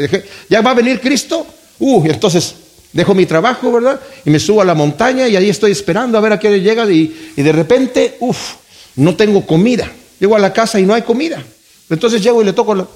[0.50, 1.46] ya va a venir Cristo.
[1.80, 2.56] Uh, entonces
[2.94, 4.00] Dejo mi trabajo, ¿verdad?
[4.24, 6.90] Y me subo a la montaña y ahí estoy esperando a ver a qué llega
[6.90, 8.54] y, y de repente, uff,
[8.96, 9.92] no tengo comida.
[10.20, 11.44] Llego a la casa y no hay comida.
[11.90, 12.88] Entonces llego y le toco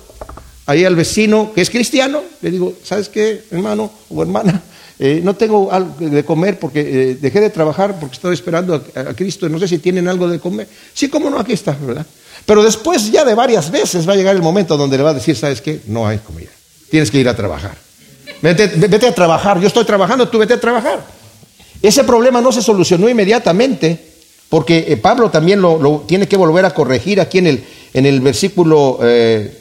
[0.67, 4.61] ahí al vecino que es cristiano, le digo, ¿sabes qué, hermano o hermana?
[4.99, 8.99] Eh, no tengo algo de comer porque eh, dejé de trabajar porque estoy esperando a,
[8.99, 9.47] a, Cristo.
[9.47, 10.67] No sé si tienen algo de comer.
[10.91, 12.03] Sí, cómo no, aquí está, ¿verdad?
[12.47, 15.13] Pero después ya de varias veces va a llegar el momento donde le va a
[15.13, 15.81] decir, ¿sabes qué?
[15.85, 16.49] No hay comida.
[16.89, 17.77] Tienes que ir a trabajar.
[18.41, 21.03] Vete, a trabajar, yo estoy trabajando, tú vete a trabajar.
[21.81, 23.99] Ese problema no se solucionó inmediatamente,
[24.49, 28.21] porque eh, Pablo también lo, tiene que volver a corregir aquí en el, en el
[28.21, 29.57] versículo eh,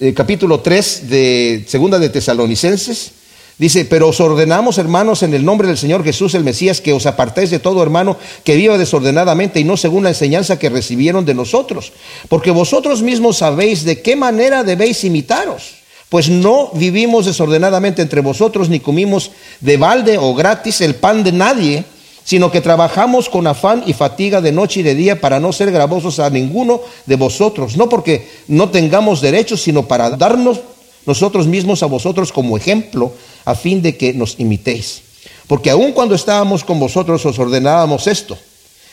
[0.00, 3.12] eh, capítulo 3 de segunda de Tesalonicenses.
[3.56, 7.06] Dice, pero os ordenamos, hermanos, en el nombre del Señor Jesús el Mesías, que os
[7.06, 11.34] apartéis de todo hermano que viva desordenadamente y no según la enseñanza que recibieron de
[11.34, 11.92] nosotros,
[12.28, 15.77] porque vosotros mismos sabéis de qué manera debéis imitaros
[16.08, 21.32] pues no vivimos desordenadamente entre vosotros, ni comimos de balde o gratis el pan de
[21.32, 21.84] nadie,
[22.24, 25.70] sino que trabajamos con afán y fatiga de noche y de día para no ser
[25.70, 30.60] gravosos a ninguno de vosotros, no porque no tengamos derechos, sino para darnos
[31.04, 33.12] nosotros mismos a vosotros como ejemplo,
[33.44, 35.02] a fin de que nos imitéis.
[35.46, 38.36] Porque aun cuando estábamos con vosotros os ordenábamos esto,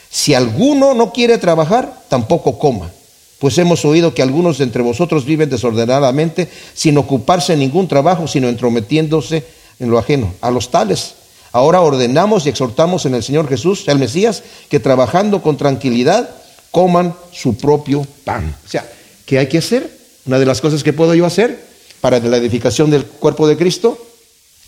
[0.10, 2.91] si alguno no quiere trabajar, tampoco coma
[3.39, 8.27] pues hemos oído que algunos de entre vosotros viven desordenadamente, sin ocuparse en ningún trabajo,
[8.27, 9.43] sino entrometiéndose
[9.79, 10.33] en lo ajeno.
[10.41, 11.15] A los tales,
[11.51, 16.29] ahora ordenamos y exhortamos en el Señor Jesús, el Mesías, que trabajando con tranquilidad
[16.71, 18.55] coman su propio pan.
[18.65, 18.89] O sea,
[19.25, 19.89] ¿qué hay que hacer?
[20.25, 21.63] Una de las cosas que puedo yo hacer
[22.01, 23.97] para la edificación del cuerpo de Cristo,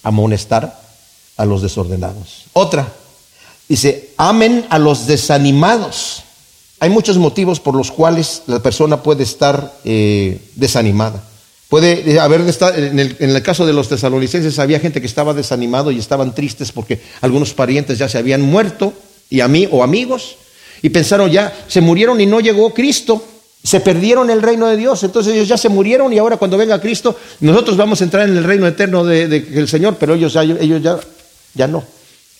[0.03, 0.79] amonestar
[1.37, 2.45] a los desordenados.
[2.53, 2.91] Otra,
[3.67, 6.23] dice, amen a los desanimados
[6.79, 11.23] hay muchos motivos por los cuales la persona puede estar eh, desanimada.
[11.69, 15.33] Puede eh, haber, en el, en el caso de los tesalonicenses, había gente que estaba
[15.33, 18.93] desanimado y estaban tristes porque algunos parientes ya se habían muerto
[19.29, 20.37] y a mí o amigos
[20.81, 23.23] y pensaron ya, se murieron y no llegó Cristo,
[23.63, 26.79] se perdieron el reino de Dios, entonces ellos ya se murieron y ahora cuando venga
[26.79, 30.81] Cristo, nosotros vamos a entrar en el reino eterno del de, Señor, pero ellos ellos
[30.81, 30.99] ya,
[31.55, 31.83] ya no.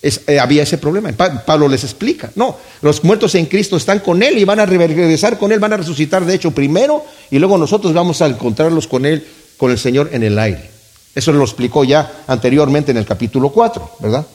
[0.02, 1.12] Eh, había ese problema.
[1.12, 2.32] Pablo les explica.
[2.36, 5.74] No, los muertos en Cristo están con Él y van a regresar con Él, van
[5.74, 9.26] a resucitar de hecho primero y luego nosotros vamos a encontrarlos con Él,
[9.58, 10.70] con el Señor en el aire.
[11.16, 14.26] Eso lo explicó ya anteriormente en el capítulo 4, ¿verdad?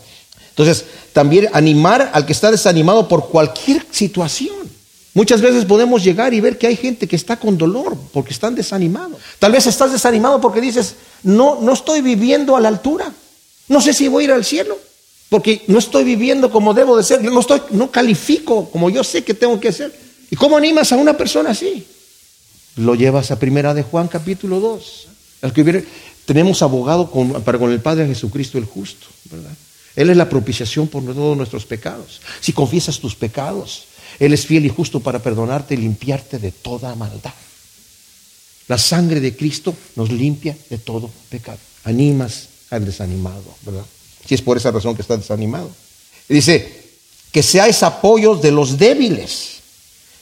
[0.50, 4.56] Entonces, también animar al que está desanimado por cualquier situación.
[5.14, 8.56] Muchas veces podemos llegar y ver que hay gente que está con dolor porque están
[8.56, 9.18] desanimados.
[9.38, 13.12] Tal vez estás desanimado porque dices, no, no estoy viviendo a la altura.
[13.68, 14.76] No sé si voy a ir al cielo
[15.32, 17.22] porque no estoy viviendo como debo de ser.
[17.22, 19.90] No, califico como yo sé que tengo que ser.
[20.30, 21.86] ¿Y cómo animas a una persona así?
[22.76, 25.08] Lo llevas a primera de Juan capítulo 2.
[25.40, 25.86] El que
[26.26, 29.52] tenemos abogado con, para con el Padre Jesucristo el justo, ¿verdad?
[29.96, 32.20] Él es la propiciación por todos nuestros pecados.
[32.42, 33.84] Si confiesas tus pecados,
[34.18, 37.32] Él es fiel y justo para perdonarte y limpiarte de toda maldad.
[38.68, 41.58] La sangre de Cristo nos limpia de todo pecado.
[41.84, 43.86] Animas al desanimado, ¿verdad?
[44.26, 45.70] Si es por esa razón que está desanimado.
[46.28, 46.82] dice,
[47.32, 49.60] que seáis apoyos de los débiles.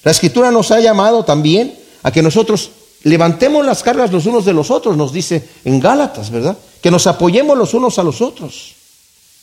[0.04, 2.70] La Escritura nos ha llamado también a que nosotros
[3.02, 6.56] levantemos las cargas los unos de los otros, nos dice en Gálatas, ¿verdad?
[6.80, 8.74] Que nos apoyemos los unos a los otros.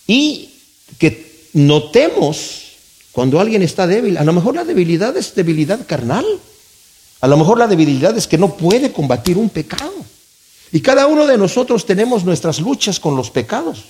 [0.08, 0.50] Y
[0.98, 2.64] que notemos
[3.12, 6.26] cuando alguien está débil, a lo mejor la debilidad es debilidad carnal,
[7.20, 9.94] a lo mejor la debilidad es que no puede combatir un pecado.
[10.72, 13.84] Y cada uno de nosotros tenemos nuestras luchas con los pecados.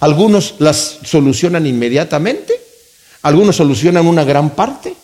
[0.00, 2.60] Algunos las solucionan inmediatamente,
[3.22, 4.94] algunos solucionan una gran parte.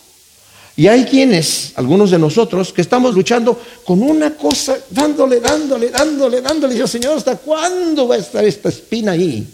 [0.78, 6.42] Y hay quienes, algunos de nosotros, que estamos luchando con una cosa, dándole, dándole, dándole,
[6.42, 6.74] dándole.
[6.74, 9.46] Y yo, Señor, ¿hasta cuándo va a estar esta espina ahí?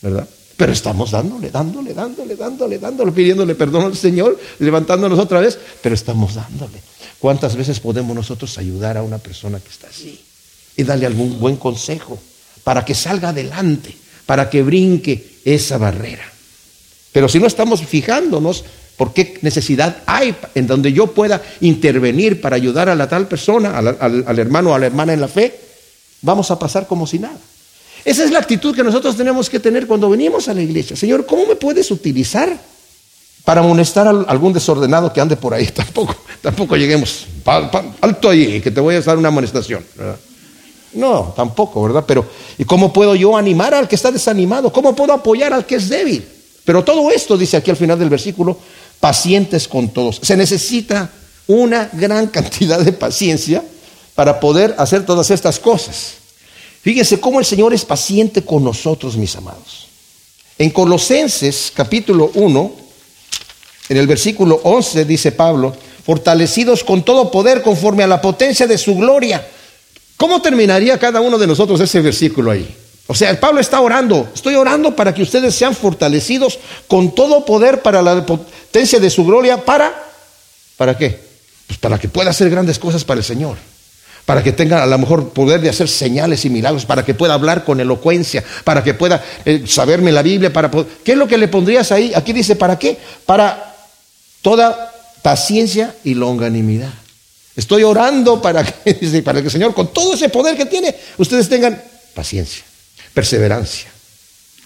[0.00, 0.28] ¿verdad?
[0.56, 5.94] Pero estamos dándole, dándole, dándole, dándole, dándole, pidiéndole perdón al Señor, levantándonos otra vez, pero
[5.94, 6.80] estamos dándole.
[7.18, 10.18] ¿Cuántas veces podemos nosotros ayudar a una persona que está así?
[10.76, 12.18] Y darle algún buen consejo
[12.64, 13.94] para que salga adelante,
[14.26, 16.24] para que brinque esa barrera.
[17.12, 18.64] Pero si no estamos fijándonos
[18.96, 23.78] por qué necesidad hay en donde yo pueda intervenir para ayudar a la tal persona,
[23.78, 25.58] al, hermano o a la hermana en la fe,
[26.22, 27.38] vamos a pasar como si nada.
[28.04, 30.96] Esa es la actitud que nosotros tenemos que tener cuando venimos a la iglesia.
[30.96, 32.56] Señor, ¿cómo me puedes utilizar
[33.44, 35.66] para amonestar a algún desordenado que ande por ahí?
[35.74, 37.26] Tampoco, tampoco lleguemos,
[38.00, 39.84] alto ahí, que te voy a dar una amonestación.
[40.96, 42.04] No, tampoco, ¿verdad?
[42.06, 44.72] Pero, ¿y cómo puedo yo animar al que está desanimado?
[44.72, 46.26] ¿Cómo puedo apoyar al que es débil?
[46.64, 48.58] Pero todo esto, dice aquí al final del versículo,
[48.98, 50.18] pacientes con todos.
[50.22, 51.10] Se necesita
[51.46, 53.62] una gran cantidad de paciencia
[54.14, 56.14] para poder hacer todas estas cosas.
[56.80, 59.88] Fíjense cómo el Señor es paciente con nosotros, mis amados.
[60.58, 62.72] En Colosenses capítulo 1,
[63.90, 68.78] en el versículo 11 dice Pablo, fortalecidos con todo poder conforme a la potencia de
[68.78, 69.46] su gloria.
[70.16, 72.74] ¿Cómo terminaría cada uno de nosotros ese versículo ahí?
[73.06, 77.82] O sea, Pablo está orando, estoy orando para que ustedes sean fortalecidos con todo poder
[77.82, 79.94] para la potencia de su gloria, para,
[80.76, 81.20] ¿para qué?
[81.66, 83.56] Pues para que pueda hacer grandes cosas para el Señor
[84.26, 87.34] para que tenga a lo mejor poder de hacer señales y milagros, para que pueda
[87.34, 91.38] hablar con elocuencia, para que pueda eh, saberme la Biblia, para ¿qué es lo que
[91.38, 92.12] le pondrías ahí?
[92.14, 92.98] Aquí dice, ¿para qué?
[93.24, 93.76] Para
[94.42, 96.92] toda paciencia y longanimidad.
[97.56, 101.48] Estoy orando para que, para que el Señor, con todo ese poder que tiene, ustedes
[101.48, 101.82] tengan
[102.14, 102.64] paciencia,
[103.14, 103.90] perseverancia,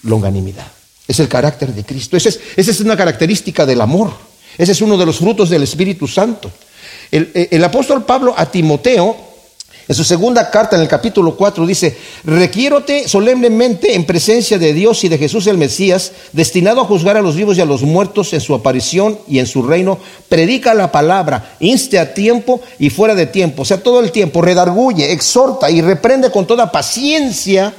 [0.03, 0.67] longanimidad.
[1.07, 2.15] Es el carácter de Cristo.
[2.15, 4.13] Esa es, una característica del amor.
[4.57, 6.51] Ese es uno de los frutos del Espíritu Santo.
[7.09, 9.30] El, el apóstol Pablo a Timoteo
[9.91, 15.03] en su segunda carta, en el capítulo 4, dice, requiérote solemnemente en presencia de Dios
[15.03, 18.31] y de Jesús el Mesías, destinado a juzgar a los vivos y a los muertos
[18.31, 19.99] en su aparición y en su reino,
[20.29, 24.41] predica la palabra, inste a tiempo y fuera de tiempo, o sea, todo el tiempo,
[24.41, 27.73] redarguye, exhorta y reprende con toda paciencia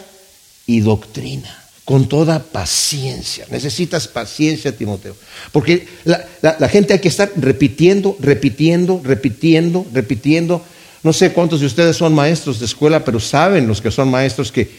[0.66, 3.44] y doctrina con toda paciencia.
[3.50, 5.16] Necesitas paciencia, Timoteo.
[5.50, 10.62] Porque la, la, gente hay que estar repitiendo, repitiendo, repitiendo, repitiendo
[11.02, 14.52] no sé cuántos de ustedes son maestros de escuela, pero saben los que son maestros
[14.52, 14.70] que,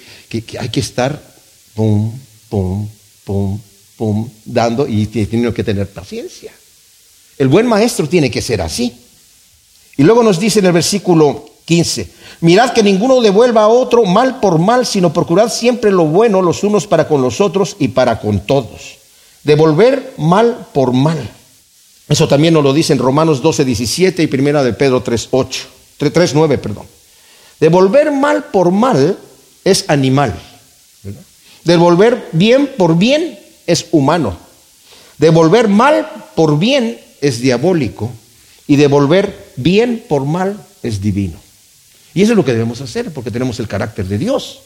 [0.59, 1.21] hay que estar
[1.75, 2.11] pum,
[2.49, 2.87] pum,
[3.25, 3.59] pum,
[3.97, 6.53] pum, dando y tienen que tener paciencia.
[7.37, 8.93] El buen maestro tiene que ser así.
[9.97, 12.09] Y luego nos dice en el versículo 15,
[12.41, 16.63] mirad que ninguno devuelva a otro mal por mal, sino procurad siempre lo bueno los
[16.63, 18.97] unos para con los otros y para con todos.
[19.43, 21.29] Devolver mal por mal.
[22.07, 25.67] Eso también nos lo dice en Romanos 12, 17 y primera de Pedro 3, 8.
[26.11, 26.85] 3.9, perdón.
[27.59, 29.17] Devolver mal por mal
[29.63, 30.33] es animal.
[31.63, 34.37] Devolver bien por bien es humano.
[35.17, 38.11] Devolver mal por bien es diabólico.
[38.67, 41.39] Y devolver bien por mal es divino.
[42.13, 44.59] Y eso es lo que debemos hacer porque tenemos el carácter de Dios.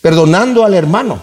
[0.00, 1.22] Perdonando al hermano.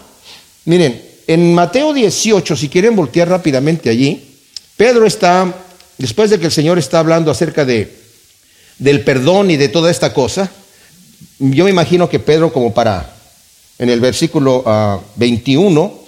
[0.65, 4.37] Miren, en Mateo 18, si quieren voltear rápidamente allí,
[4.77, 5.53] Pedro está,
[5.97, 8.02] después de que el Señor está hablando acerca de
[8.79, 10.51] del perdón y de toda esta cosa,
[11.39, 13.15] yo me imagino que Pedro como para,
[13.79, 14.63] en el versículo
[15.15, 16.03] 21, ah,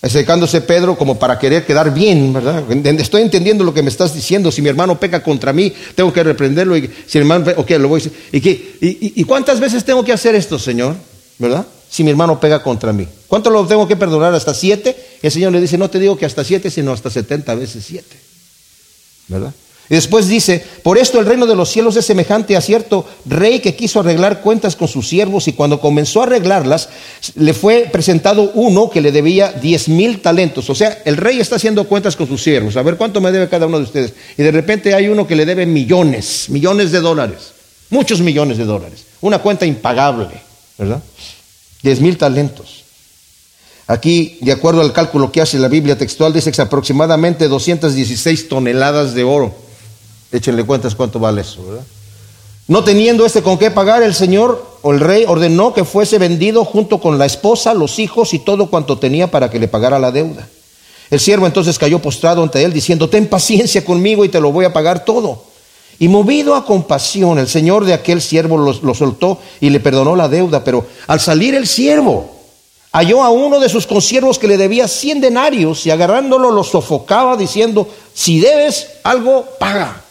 [0.00, 2.62] Acercándose Pedro como para querer quedar bien, ¿verdad?
[3.00, 4.52] Estoy entendiendo lo que me estás diciendo.
[4.52, 6.76] Si mi hermano peca contra mí, tengo que reprenderlo.
[6.76, 8.18] Y si el hermano, ok, lo voy a decir.
[8.30, 8.76] ¿Y, qué?
[8.80, 10.94] ¿Y, cuántas veces tengo que hacer esto, Señor?
[11.38, 11.66] ¿Verdad?
[11.90, 13.08] Si mi hermano pega contra mí.
[13.26, 14.32] ¿Cuánto lo tengo que perdonar?
[14.34, 14.96] ¿Hasta siete?
[15.20, 18.16] El Señor le dice, no te digo que hasta siete, sino hasta setenta veces siete.
[19.26, 19.52] ¿Verdad?
[19.90, 23.60] Y después dice, por esto el reino de los cielos es semejante a cierto rey
[23.60, 26.90] que quiso arreglar cuentas con sus siervos y cuando comenzó a arreglarlas,
[27.36, 30.68] le fue presentado uno que le debía diez mil talentos.
[30.68, 33.48] O sea, el rey está haciendo cuentas con sus siervos, a ver cuánto me debe
[33.48, 34.12] cada uno de ustedes.
[34.36, 37.52] Y de repente hay uno que le debe millones, millones de dólares,
[37.88, 39.04] muchos millones de dólares.
[39.22, 40.34] Una cuenta impagable,
[40.76, 41.02] ¿verdad?
[41.82, 42.84] Diez mil talentos.
[43.86, 49.14] Aquí, de acuerdo al cálculo que hace la Biblia textual, dice que aproximadamente 216 toneladas
[49.14, 49.67] de oro
[50.30, 51.84] Échenle cuentas cuánto vale eso, ¿verdad?
[52.68, 56.66] No teniendo este con qué pagar, el Señor o el rey ordenó que fuese vendido
[56.66, 60.10] junto con la esposa, los hijos y todo cuanto tenía para que le pagara la
[60.10, 60.46] deuda.
[61.10, 64.66] El siervo entonces cayó postrado ante él diciendo, ten paciencia conmigo y te lo voy
[64.66, 65.44] a pagar todo.
[65.98, 70.28] Y movido a compasión, el señor de aquel siervo lo, soltó y le perdonó la
[70.28, 70.62] deuda.
[70.62, 72.30] Pero al salir el siervo,
[72.92, 77.36] halló a uno de sus consiervos que le debía cien denarios y agarrándolo lo sofocaba
[77.36, 80.04] diciendo, si debes algo, paga.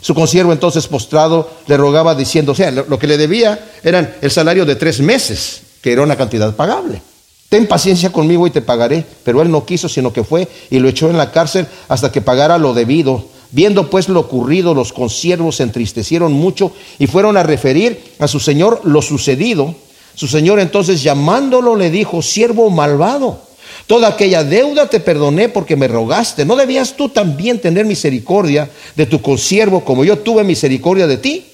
[0.00, 4.30] Su consiervo entonces postrado le rogaba diciendo, o sea, lo que le debía eran el
[4.30, 7.02] salario de tres meses, que era una cantidad pagable.
[7.50, 9.04] Ten paciencia conmigo y te pagaré.
[9.24, 12.22] Pero él no quiso, sino que fue y lo echó en la cárcel hasta que
[12.22, 13.24] pagara lo debido.
[13.50, 18.38] Viendo pues lo ocurrido, los consiervos se entristecieron mucho y fueron a referir a su
[18.38, 19.74] señor lo sucedido.
[20.14, 23.42] Su señor entonces llamándolo le dijo, siervo malvado.
[23.90, 26.44] Toda aquella deuda te perdoné porque me rogaste.
[26.44, 31.44] ¿No debías tú también tener misericordia de tu consiervo como yo tuve misericordia de ti?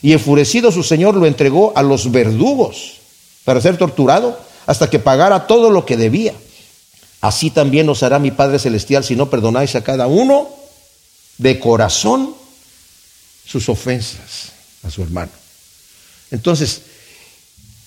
[0.00, 2.98] Y enfurecido su señor lo entregó a los verdugos
[3.44, 6.32] para ser torturado hasta que pagara todo lo que debía.
[7.20, 10.48] Así también os hará mi Padre Celestial si no perdonáis a cada uno
[11.38, 12.36] de corazón
[13.44, 14.52] sus ofensas
[14.84, 15.32] a su hermano.
[16.30, 16.82] Entonces,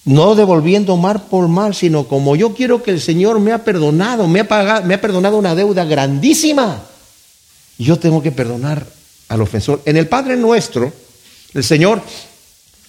[0.08, 4.26] no devolviendo mal por mal, sino como yo quiero que el Señor me ha perdonado,
[4.26, 6.82] me ha, pagado, me ha perdonado una deuda grandísima.
[7.78, 8.86] Yo tengo que perdonar
[9.28, 9.82] al ofensor.
[9.84, 10.94] En el Padre nuestro,
[11.54, 12.02] el Señor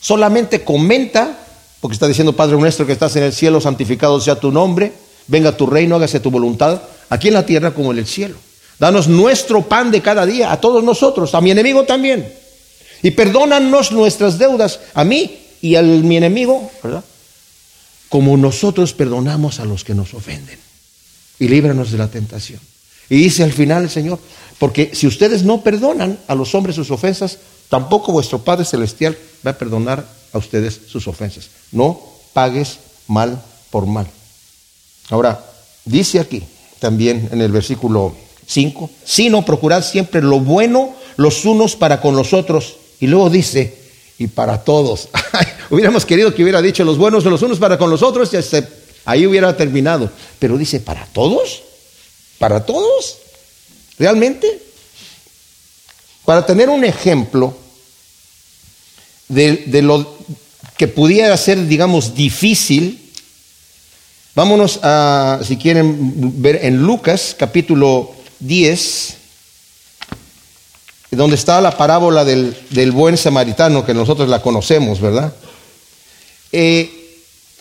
[0.00, 1.36] solamente comenta,
[1.80, 4.92] porque está diciendo Padre nuestro que estás en el cielo, santificado sea tu nombre,
[5.26, 8.36] venga tu reino, hágase tu voluntad, aquí en la tierra como en el cielo.
[8.78, 12.32] Danos nuestro pan de cada día, a todos nosotros, a mi enemigo también.
[13.02, 17.02] Y perdónanos nuestras deudas, a mí y a mi enemigo, ¿verdad?
[18.08, 20.58] Como nosotros perdonamos a los que nos ofenden.
[21.38, 22.60] Y líbranos de la tentación.
[23.10, 24.18] Y dice al final el Señor,
[24.58, 27.38] porque si ustedes no perdonan a los hombres sus ofensas,
[27.68, 31.48] tampoco vuestro Padre Celestial va a perdonar a ustedes sus ofensas.
[31.72, 32.00] No
[32.32, 34.06] pagues mal por mal.
[35.10, 35.44] Ahora,
[35.84, 36.42] dice aquí
[36.80, 38.14] también en el versículo
[38.46, 42.76] 5, sino procurad siempre lo bueno los unos para con los otros.
[43.00, 43.76] Y luego dice,
[44.18, 45.08] y para todos.
[45.70, 48.36] Hubiéramos querido que hubiera dicho los buenos de los unos para con los otros, y
[49.04, 50.10] ahí hubiera terminado.
[50.38, 51.62] Pero dice, ¿para todos?
[52.38, 53.18] ¿Para todos?
[53.98, 54.62] ¿Realmente?
[56.24, 57.56] Para tener un ejemplo
[59.28, 60.18] de lo
[60.78, 63.10] que pudiera ser, digamos, difícil,
[64.34, 69.14] vámonos a, si quieren ver en Lucas capítulo 10,
[71.10, 75.34] donde está la parábola del, buen samaritano, que nosotros la conocemos, ¿verdad?
[76.52, 76.90] Eh,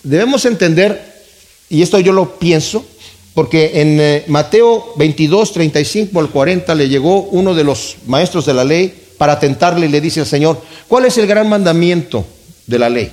[0.03, 1.23] debemos entender,
[1.69, 2.85] y esto yo lo pienso,
[3.33, 8.53] porque en eh, Mateo 22, 35 al 40 le llegó uno de los maestros de
[8.53, 12.25] la ley para tentarle y le dice al Señor, ¿cuál es el gran mandamiento
[12.65, 13.11] de la ley?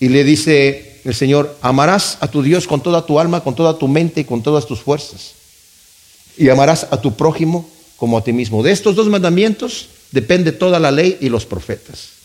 [0.00, 3.78] Y le dice el Señor, amarás a tu Dios con toda tu alma, con toda
[3.78, 5.34] tu mente y con todas tus fuerzas.
[6.36, 8.62] Y amarás a tu prójimo como a ti mismo.
[8.62, 12.19] De estos dos mandamientos depende toda la ley y los profetas.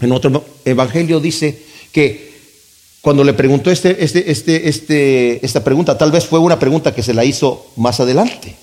[0.00, 1.58] En otro evangelio dice
[1.92, 2.28] que
[3.00, 7.02] cuando le preguntó este, este, este, este, esta pregunta, tal vez fue una pregunta que
[7.02, 8.56] se la hizo más adelante.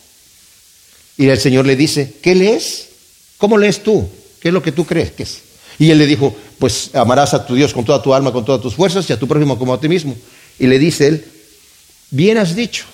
[1.18, 2.90] Y el Señor le dice, ¿qué lees?
[3.38, 4.08] ¿Cómo lees tú?
[4.40, 5.40] ¿Qué es lo que tú crees que es?
[5.80, 8.62] Y él le dijo, pues amarás a tu Dios con toda tu alma, con todas
[8.62, 10.16] tus fuerzas y a tu prójimo como a ti mismo.
[10.60, 11.26] Y le dice él,
[12.12, 12.86] bien has dicho,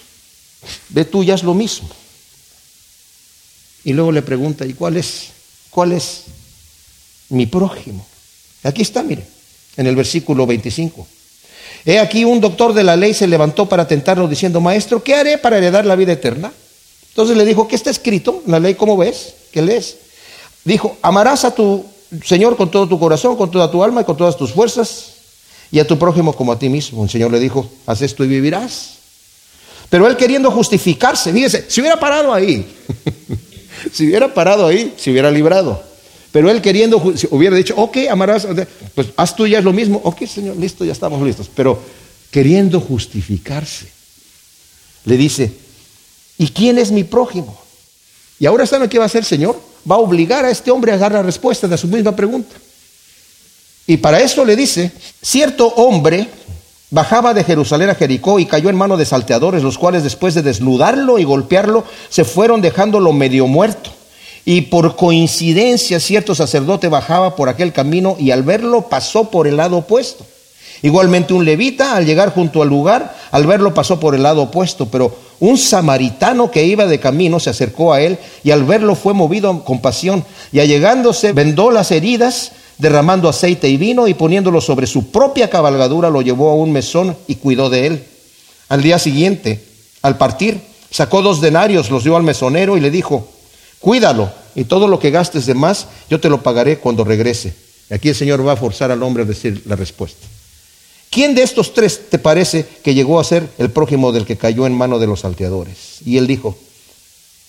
[0.89, 1.89] ve tú ya es lo mismo.
[3.83, 5.29] Y luego le pregunta, ¿y cuál es?
[5.69, 6.23] ¿Cuál es
[7.29, 8.05] mi prójimo?
[8.63, 9.23] Aquí está, mire,
[9.77, 11.07] en el versículo 25.
[11.85, 15.37] He aquí un doctor de la ley se levantó para tentarlo diciendo, maestro, ¿qué haré
[15.37, 16.51] para heredar la vida eterna?
[17.09, 18.75] Entonces le dijo, ¿qué está escrito en la ley?
[18.75, 19.33] ¿Cómo ves?
[19.51, 19.97] ¿Qué lees?
[20.63, 21.83] Dijo, amarás a tu
[22.23, 25.13] Señor con todo tu corazón, con toda tu alma y con todas tus fuerzas,
[25.71, 27.03] y a tu prójimo como a ti mismo.
[27.03, 28.97] El Señor le dijo, haz esto y vivirás.
[29.89, 32.65] Pero él queriendo justificarse, fíjese, si hubiera parado ahí,
[33.91, 35.83] si hubiera parado ahí, se hubiera librado.
[36.31, 36.97] Pero él queriendo,
[37.31, 38.47] hubiera dicho, ok, amarás,
[38.95, 41.49] pues haz tú ya es lo mismo, ok, Señor, listo, ya estamos listos.
[41.53, 41.81] Pero
[42.31, 43.87] queriendo justificarse,
[45.05, 45.51] le dice,
[46.37, 47.61] ¿y quién es mi prójimo?
[48.41, 49.61] Y ahora saben qué va a hacer Señor.
[49.89, 52.55] Va a obligar a este hombre a dar la respuesta de su misma pregunta.
[53.85, 56.27] Y para eso le dice, cierto hombre
[56.89, 60.41] bajaba de Jerusalén a Jericó y cayó en manos de salteadores, los cuales después de
[60.41, 63.91] desnudarlo y golpearlo, se fueron dejándolo medio muerto.
[64.45, 69.57] Y por coincidencia cierto sacerdote bajaba por aquel camino y al verlo pasó por el
[69.57, 70.25] lado opuesto.
[70.83, 74.87] Igualmente un levita al llegar junto al lugar, al verlo pasó por el lado opuesto,
[74.87, 79.13] pero un samaritano que iba de camino se acercó a él y al verlo fue
[79.13, 84.87] movido a compasión y allegándose vendó las heridas, derramando aceite y vino y poniéndolo sobre
[84.87, 88.03] su propia cabalgadura lo llevó a un mesón y cuidó de él.
[88.69, 89.63] Al día siguiente,
[90.01, 93.27] al partir, sacó dos denarios, los dio al mesonero y le dijo,
[93.81, 97.53] cuídalo y todo lo que gastes de más yo te lo pagaré cuando regrese.
[97.89, 100.25] Y aquí el Señor va a forzar al hombre a decir la respuesta.
[101.09, 104.65] ¿Quién de estos tres te parece que llegó a ser el prójimo del que cayó
[104.65, 105.97] en mano de los salteadores?
[106.05, 106.57] Y él dijo,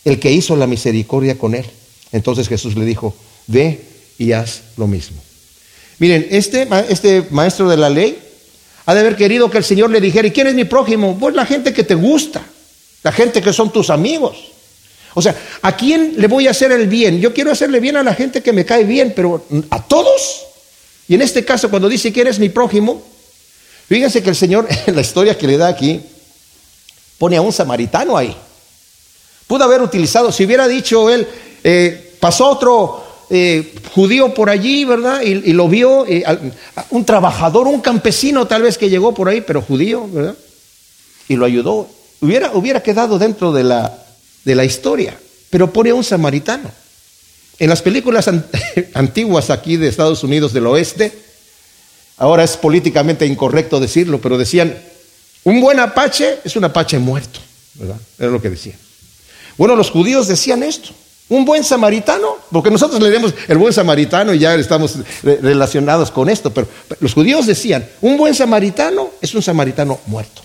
[0.05, 1.64] el que hizo la misericordia con él.
[2.11, 3.14] Entonces Jesús le dijo,
[3.47, 3.80] ve
[4.18, 5.22] y haz lo mismo.
[5.99, 8.18] Miren, este, este maestro de la ley
[8.85, 11.16] ha de haber querido que el Señor le dijera, ¿y quién es mi prójimo?
[11.18, 12.45] Pues la gente que te gusta,
[13.05, 14.51] la gente que son tus amigos.
[15.14, 17.20] O sea, ¿a quién le voy a hacer el bien?
[17.20, 20.42] Yo quiero hacerle bien a la gente que me cae bien, pero ¿a todos?
[21.08, 23.02] Y en este caso, cuando dice, ¿quién es mi prójimo?
[23.88, 26.00] Fíjense que el Señor, en la historia que le da aquí,
[27.18, 28.34] pone a un samaritano ahí.
[29.46, 31.26] Pudo haber utilizado, si hubiera dicho él,
[31.62, 35.20] eh, pasó otro eh, judío por allí, ¿verdad?
[35.20, 36.24] Y, lo vio, eh,
[36.90, 40.36] un trabajador, un campesino tal vez que llegó por ahí, pero judío, ¿verdad?
[41.28, 41.88] Y lo ayudó.
[42.20, 44.01] Hubiera, hubiera quedado dentro de la,
[44.45, 45.18] de la historia,
[45.51, 46.70] pero pone a un samaritano.
[47.59, 48.28] En las películas
[48.95, 51.12] antiguas aquí de Estados Unidos del Oeste,
[52.22, 54.76] Ahora es políticamente incorrecto decirlo, pero decían,
[55.43, 57.40] un buen apache es un apache muerto.
[58.16, 58.76] Era lo que decían.
[59.59, 60.90] Bueno, los judíos decían esto.
[61.28, 66.28] Un buen samaritano, porque nosotros le leemos el buen samaritano y ya estamos relacionados con
[66.28, 66.68] esto, pero
[67.01, 70.43] los judíos decían, un buen samaritano es un samaritano muerto.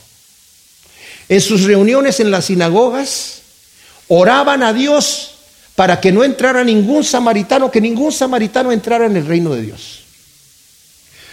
[1.29, 3.36] En sus reuniones en las sinagogas,
[4.07, 5.31] oraban a Dios
[5.75, 9.99] para que no entrara ningún samaritano, que ningún samaritano entrara en el reino de Dios.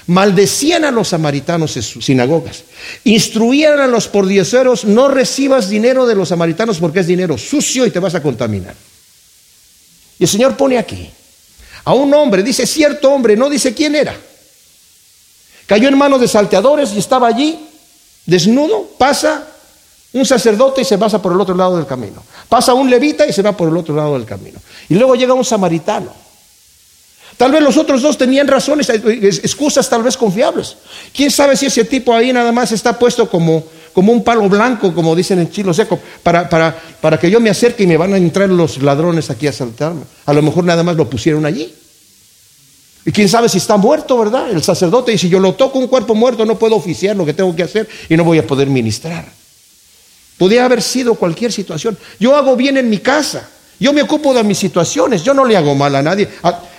[0.07, 2.65] Maldecían a los samaritanos en sus sinagogas.
[3.05, 7.91] Instruían a los pordioseros, no recibas dinero de los samaritanos porque es dinero sucio y
[7.91, 8.75] te vas a contaminar.
[10.19, 11.11] Y el Señor pone aquí
[11.85, 14.15] a un hombre, dice cierto hombre, no dice quién era.
[15.67, 17.59] Cayó en manos de salteadores y estaba allí,
[18.27, 19.54] desnudo, pasa
[20.15, 22.23] un sacerdote y se pasa por el otro lado del camino.
[22.49, 24.61] Pasa un levita y se va por el otro lado del camino.
[24.89, 26.13] Y luego llega un samaritano.
[27.37, 29.01] Tal vez los otros dos tenían razones, eh,
[29.43, 30.77] excusas tal vez confiables.
[31.13, 34.95] ¿Quién sabe si ese tipo ahí nada más está puesto como, como un palo blanco,
[34.95, 38.15] como dicen en Chilo Seco, para, para, para que yo me acerque y me van
[38.15, 40.03] a entrar los ladrones aquí a asaltarme?
[40.27, 41.75] A lo mejor nada más lo pusieron allí.
[43.05, 44.53] Y quién sabe si está muerto, ¿verdad?
[44.53, 47.35] El sacerdote, y si yo lo toco un cuerpo muerto, no puedo oficiar lo que
[47.35, 49.27] tengo que hacer y no voy a poder ministrar.
[50.45, 51.97] Podría haber sido cualquier situación.
[52.21, 53.49] Yo hago bien en mi casa.
[53.81, 55.25] Yo me ocupo de mis situaciones.
[55.25, 56.29] Yo no le hago mal a nadie.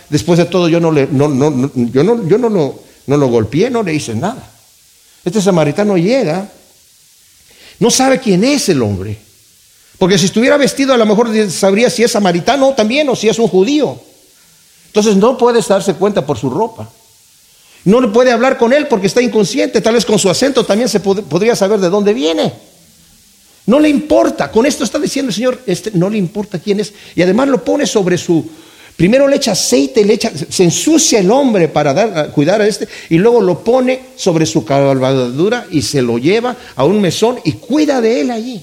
[0.08, 3.28] Después de todo, yo no, le, no, no, yo no, yo no, lo, no lo
[3.28, 4.52] golpeé, no le hice nada.
[5.24, 6.48] Este samaritano llega,
[7.80, 9.18] no sabe quién es el hombre.
[9.98, 13.40] Porque si estuviera vestido, a lo mejor sabría si es samaritano también o si es
[13.40, 14.00] un judío.
[14.86, 16.88] Entonces no puede darse cuenta por su ropa.
[17.86, 19.82] No puede hablar con él porque está inconsciente.
[19.82, 22.54] Tal vez con su acento también se podría saber de dónde viene.
[23.68, 24.52] No le importa.
[24.52, 26.94] Con esto está diciendo el Señor, este, no le importa quién es.
[27.16, 28.48] Y además lo pone sobre su,
[28.96, 32.88] Primero le echa aceite, le echa, se ensucia el hombre para dar, cuidar a este,
[33.10, 37.54] y luego lo pone sobre su cabalgadura y se lo lleva a un mesón y
[37.54, 38.62] cuida de él allí.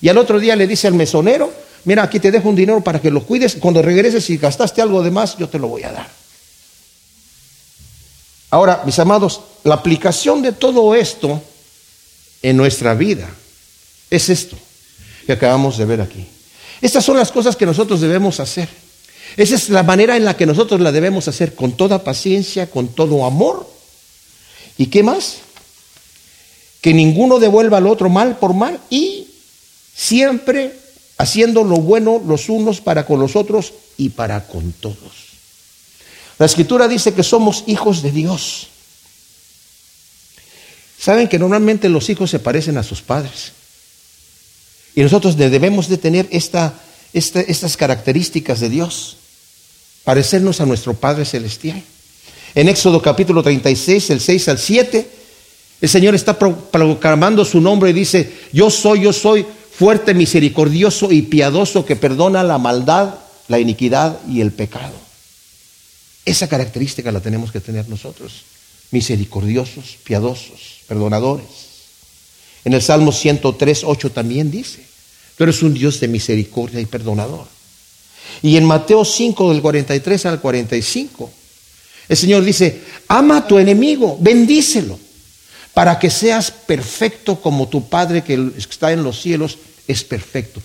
[0.00, 1.52] Y al otro día le dice al mesonero,
[1.84, 5.02] mira, aquí te dejo un dinero para que lo cuides, cuando regreses si gastaste algo
[5.02, 6.08] de más, yo te lo voy a dar.
[8.48, 11.42] Ahora, mis amados, la aplicación de todo esto
[12.40, 13.28] en nuestra vida
[14.10, 14.56] es esto
[15.26, 16.26] que acabamos de ver aquí.
[16.80, 18.68] Estas son las cosas que nosotros debemos hacer.
[19.36, 22.88] Esa es la manera en la que nosotros la debemos hacer, con toda paciencia, con
[22.88, 23.68] todo amor.
[24.78, 25.38] ¿Y qué más?
[26.80, 29.26] Que ninguno devuelva al otro mal por mal y
[29.94, 30.78] siempre
[31.18, 35.26] haciendo lo bueno los unos para con los otros y para con todos.
[36.38, 38.68] La escritura dice que somos hijos de Dios.
[40.98, 43.52] Saben que normalmente los hijos se parecen a sus padres.
[44.96, 46.72] Y nosotros debemos de tener esta,
[47.12, 49.18] estas características de Dios,
[50.04, 51.82] parecernos a nuestro Padre Celestial.
[52.54, 55.10] En Éxodo capítulo 36, el 6 al 7,
[55.82, 61.20] el Señor está proclamando su nombre y dice, yo soy, yo soy fuerte, misericordioso y
[61.20, 63.16] piadoso que perdona la maldad,
[63.48, 64.94] la iniquidad y el pecado.
[66.24, 68.44] Esa característica la tenemos que tener nosotros,
[68.92, 71.65] misericordiosos, piadosos, perdonadores.
[72.66, 74.84] En el Salmo 103, 8 también dice,
[75.38, 77.46] tú eres un Dios de misericordia y perdonador.
[78.42, 81.30] Y en Mateo 5 del 43 al 45,
[82.08, 84.98] el Señor dice, ama a tu enemigo, bendícelo
[85.74, 90.60] para que seas perfecto como tu Padre que está en los cielos es perfecto.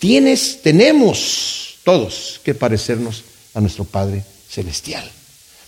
[0.00, 3.22] Tienes, tenemos todos que parecernos
[3.54, 5.08] a nuestro Padre celestial.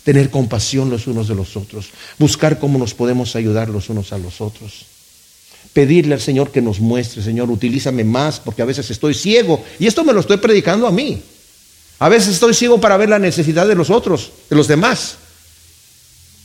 [0.02, 4.18] Tener compasión los unos de los otros, buscar cómo nos podemos ayudar los unos a
[4.18, 4.95] los otros.
[5.76, 9.86] Pedirle al Señor que nos muestre, Señor, utilízame más porque a veces estoy ciego y
[9.86, 11.20] esto me lo estoy predicando a mí.
[11.98, 15.16] A veces estoy ciego para ver la necesidad de los otros, de los demás.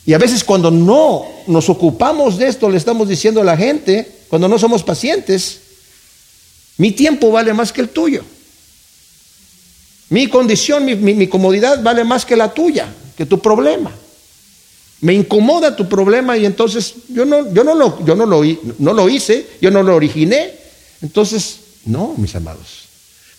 [0.05, 4.05] Y a veces cuando no nos ocupamos de esto, le estamos diciendo a la gente,
[4.27, 5.61] cuando no somos pacientes,
[6.75, 8.25] mi tiempo vale más que el tuyo.
[10.09, 13.93] Mi condición, mi, comodidad vale más que la tuya, que tu problema.
[15.01, 18.43] Me incomoda tu problema y entonces yo no, yo no, lo, yo no, lo,
[18.79, 20.51] no lo hice, yo no lo originé.
[21.01, 22.85] Entonces, no, mis amados,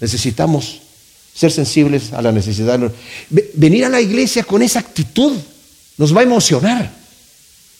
[0.01, 0.81] necesitamos
[1.35, 2.81] ser sensibles a la necesidad.
[3.55, 5.33] Venir a la iglesia con esa actitud
[5.97, 7.02] nos va a emocionar.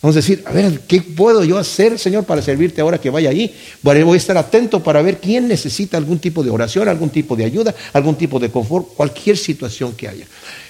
[0.03, 3.31] Vamos a decir, a ver, ¿qué puedo yo hacer, Señor, para servirte ahora que vaya
[3.31, 3.55] allí?
[3.83, 7.45] Voy a estar atento para ver quién necesita algún tipo de oración, algún tipo de
[7.45, 10.27] ayuda, algún tipo de confort, cualquier situación que haya.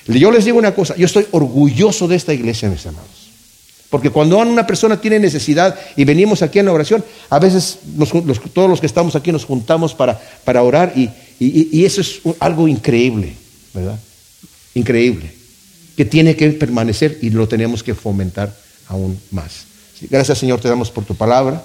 [0.06, 3.08] Yo les digo una cosa, yo estoy orgulloso de esta iglesia, mis amados.
[3.88, 7.78] Porque cuando una persona tiene necesidad y venimos aquí en la oración, a veces
[8.52, 11.08] todos los que estamos aquí nos juntamos para, para orar y,
[11.38, 13.32] y eso es algo increíble,
[13.72, 13.98] ¿verdad?
[14.74, 15.32] Increíble
[15.96, 18.61] que tiene que permanecer y lo tenemos que fomentar
[18.92, 19.64] aún más.
[20.02, 21.62] Gracias Señor, te damos por tu palabra.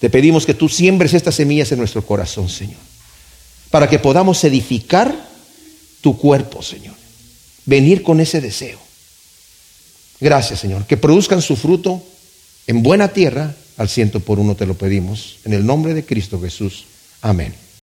[0.00, 2.78] Te pedimos que tú siembres estas semillas en nuestro corazón, Señor,
[3.70, 5.14] para que podamos edificar
[6.00, 6.94] tu cuerpo, Señor.
[7.66, 8.78] Venir con ese deseo.
[10.18, 10.86] Gracias, Señor.
[10.86, 12.02] Que produzcan su fruto
[12.66, 15.38] en buena tierra, al ciento por uno te lo pedimos.
[15.44, 16.86] En el nombre de Cristo Jesús.
[17.20, 17.54] Amén.